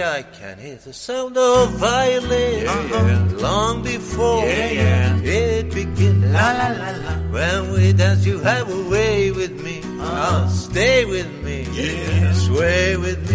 I 0.00 0.22
can 0.22 0.58
hear 0.58 0.76
the 0.76 0.92
sound 0.92 1.36
of 1.36 1.70
violin 1.74 3.38
long 3.38 3.82
before 3.82 4.42
it 4.44 5.72
begins. 5.72 6.24
La, 6.32 6.50
la, 6.50 6.68
la, 6.68 6.90
la. 7.04 7.14
When 7.30 7.72
we 7.72 7.92
dance, 7.92 8.26
you 8.26 8.38
have 8.40 8.68
a 8.68 8.88
way 8.88 9.30
with 9.30 9.62
me. 9.62 9.82
Uh, 10.00 10.48
stay 10.48 11.04
with 11.04 11.30
me, 11.44 11.64
sway 12.32 12.96
with 12.96 13.30
me. 13.30 13.33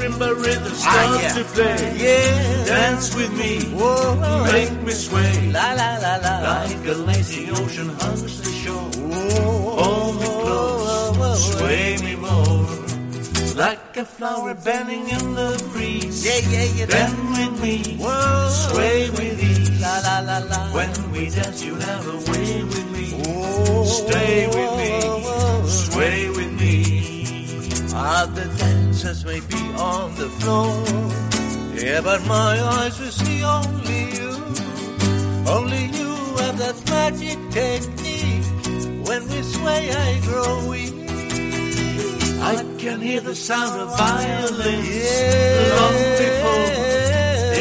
Marimba 0.00 0.32
rhythm 0.34 0.72
ah, 0.72 0.80
starts 0.80 1.22
yeah. 1.22 1.36
to 1.36 1.44
play. 1.52 1.76
Yeah. 2.00 2.64
Dance 2.64 3.14
with 3.14 3.32
me, 3.36 3.60
Whoa. 3.76 4.16
make 4.50 4.72
me 4.82 4.92
sway. 4.92 5.50
La 5.52 5.74
la 5.74 5.98
la 6.00 6.16
la. 6.24 6.34
Like 6.40 6.86
a 6.86 6.96
lazy 7.04 7.50
ocean 7.50 7.90
hugs 8.00 8.40
the 8.40 8.50
shore. 8.50 8.88
Whoa. 8.96 9.76
Hold 9.76 10.16
me 10.20 10.26
close, 10.40 11.52
sway 11.52 11.98
me 12.00 12.16
more. 12.16 12.64
Like 13.56 13.96
a 13.98 14.04
flower 14.06 14.54
bending 14.54 15.06
in 15.06 15.34
the 15.34 15.68
breeze. 15.72 16.24
Yeah, 16.24 16.48
yeah, 16.48 16.68
yeah. 16.76 16.86
Bend 16.86 17.18
with 17.36 17.62
me, 17.62 17.96
Whoa. 18.00 18.48
sway 18.48 19.10
with 19.10 19.42
ease. 19.42 19.80
La 19.82 20.00
la 20.00 20.20
la 20.20 20.38
la. 20.48 20.60
When 20.72 21.12
we 21.12 21.28
dance, 21.28 21.62
you 21.62 21.74
have 21.74 22.08
a 22.08 22.16
way 22.30 22.64
with 22.64 22.88
me. 22.96 23.04
Whoa. 23.20 23.84
Stay 23.84 24.46
with 24.46 24.72
me, 24.80 25.68
sway 25.68 26.28
with 26.30 26.38
me. 26.38 26.49
Other 27.94 28.46
dancers 28.56 29.24
may 29.24 29.40
be 29.40 29.62
on 29.76 30.14
the 30.14 30.28
floor. 30.40 30.84
Yeah, 31.74 32.00
but 32.00 32.24
my 32.26 32.60
eyes 32.60 32.98
will 33.00 33.10
see 33.10 33.42
only 33.42 34.02
you. 34.18 34.30
Only 35.46 35.84
you 35.98 36.10
have 36.42 36.56
that 36.58 36.76
magic 36.90 37.38
technique. 37.50 38.44
When 39.06 39.22
we 39.28 39.42
sway, 39.42 39.90
I 39.90 40.20
grow 40.20 40.68
weak. 40.68 40.94
I 42.42 42.54
can 42.78 43.00
hear 43.00 43.20
the 43.20 43.34
sound 43.34 43.80
of 43.80 43.88
violins 43.96 44.88
Yeah. 44.88 45.76
long 45.80 45.98
before 46.22 46.70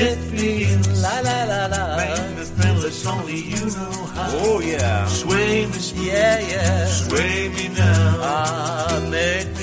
it 0.08 0.20
me 0.32 0.64
in. 0.74 0.82
La 1.02 1.20
la 1.28 1.44
la 1.52 1.66
la. 1.74 1.98
Make 1.98 2.58
me 2.58 2.88
as 2.88 3.06
only 3.08 3.40
you 3.54 3.66
know 3.66 4.06
how. 4.16 4.30
Oh 4.44 4.60
yeah. 4.60 5.06
Sway 5.08 5.66
me 5.66 5.74
smooth. 5.74 6.08
Yeah, 6.08 6.40
yeah. 6.40 6.86
Sway 6.86 7.50
me 7.50 7.68
now. 7.70 8.20
Ah, 8.22 9.08
make 9.10 9.59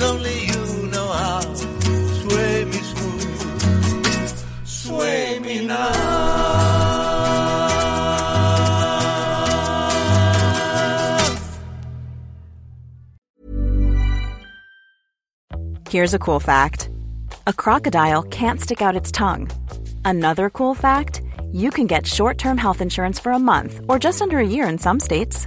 only 0.00 0.46
you 0.46 0.88
know 0.90 1.08
how. 1.08 1.40
Sway 2.20 2.64
me 2.64 2.72
smooth. 2.72 4.66
Sway 4.66 5.38
me 5.38 5.66
now. 5.66 6.46
Here's 15.88 16.14
a 16.14 16.18
cool 16.18 16.40
fact 16.40 16.90
a 17.46 17.52
crocodile 17.52 18.24
can't 18.24 18.60
stick 18.60 18.82
out 18.82 18.96
its 18.96 19.12
tongue. 19.12 19.48
Another 20.04 20.50
cool 20.50 20.74
fact 20.74 21.22
you 21.52 21.70
can 21.70 21.86
get 21.86 22.06
short 22.06 22.38
term 22.38 22.58
health 22.58 22.80
insurance 22.80 23.20
for 23.20 23.30
a 23.30 23.38
month 23.38 23.80
or 23.88 24.00
just 24.00 24.20
under 24.20 24.38
a 24.38 24.46
year 24.46 24.66
in 24.68 24.78
some 24.78 24.98
states. 24.98 25.46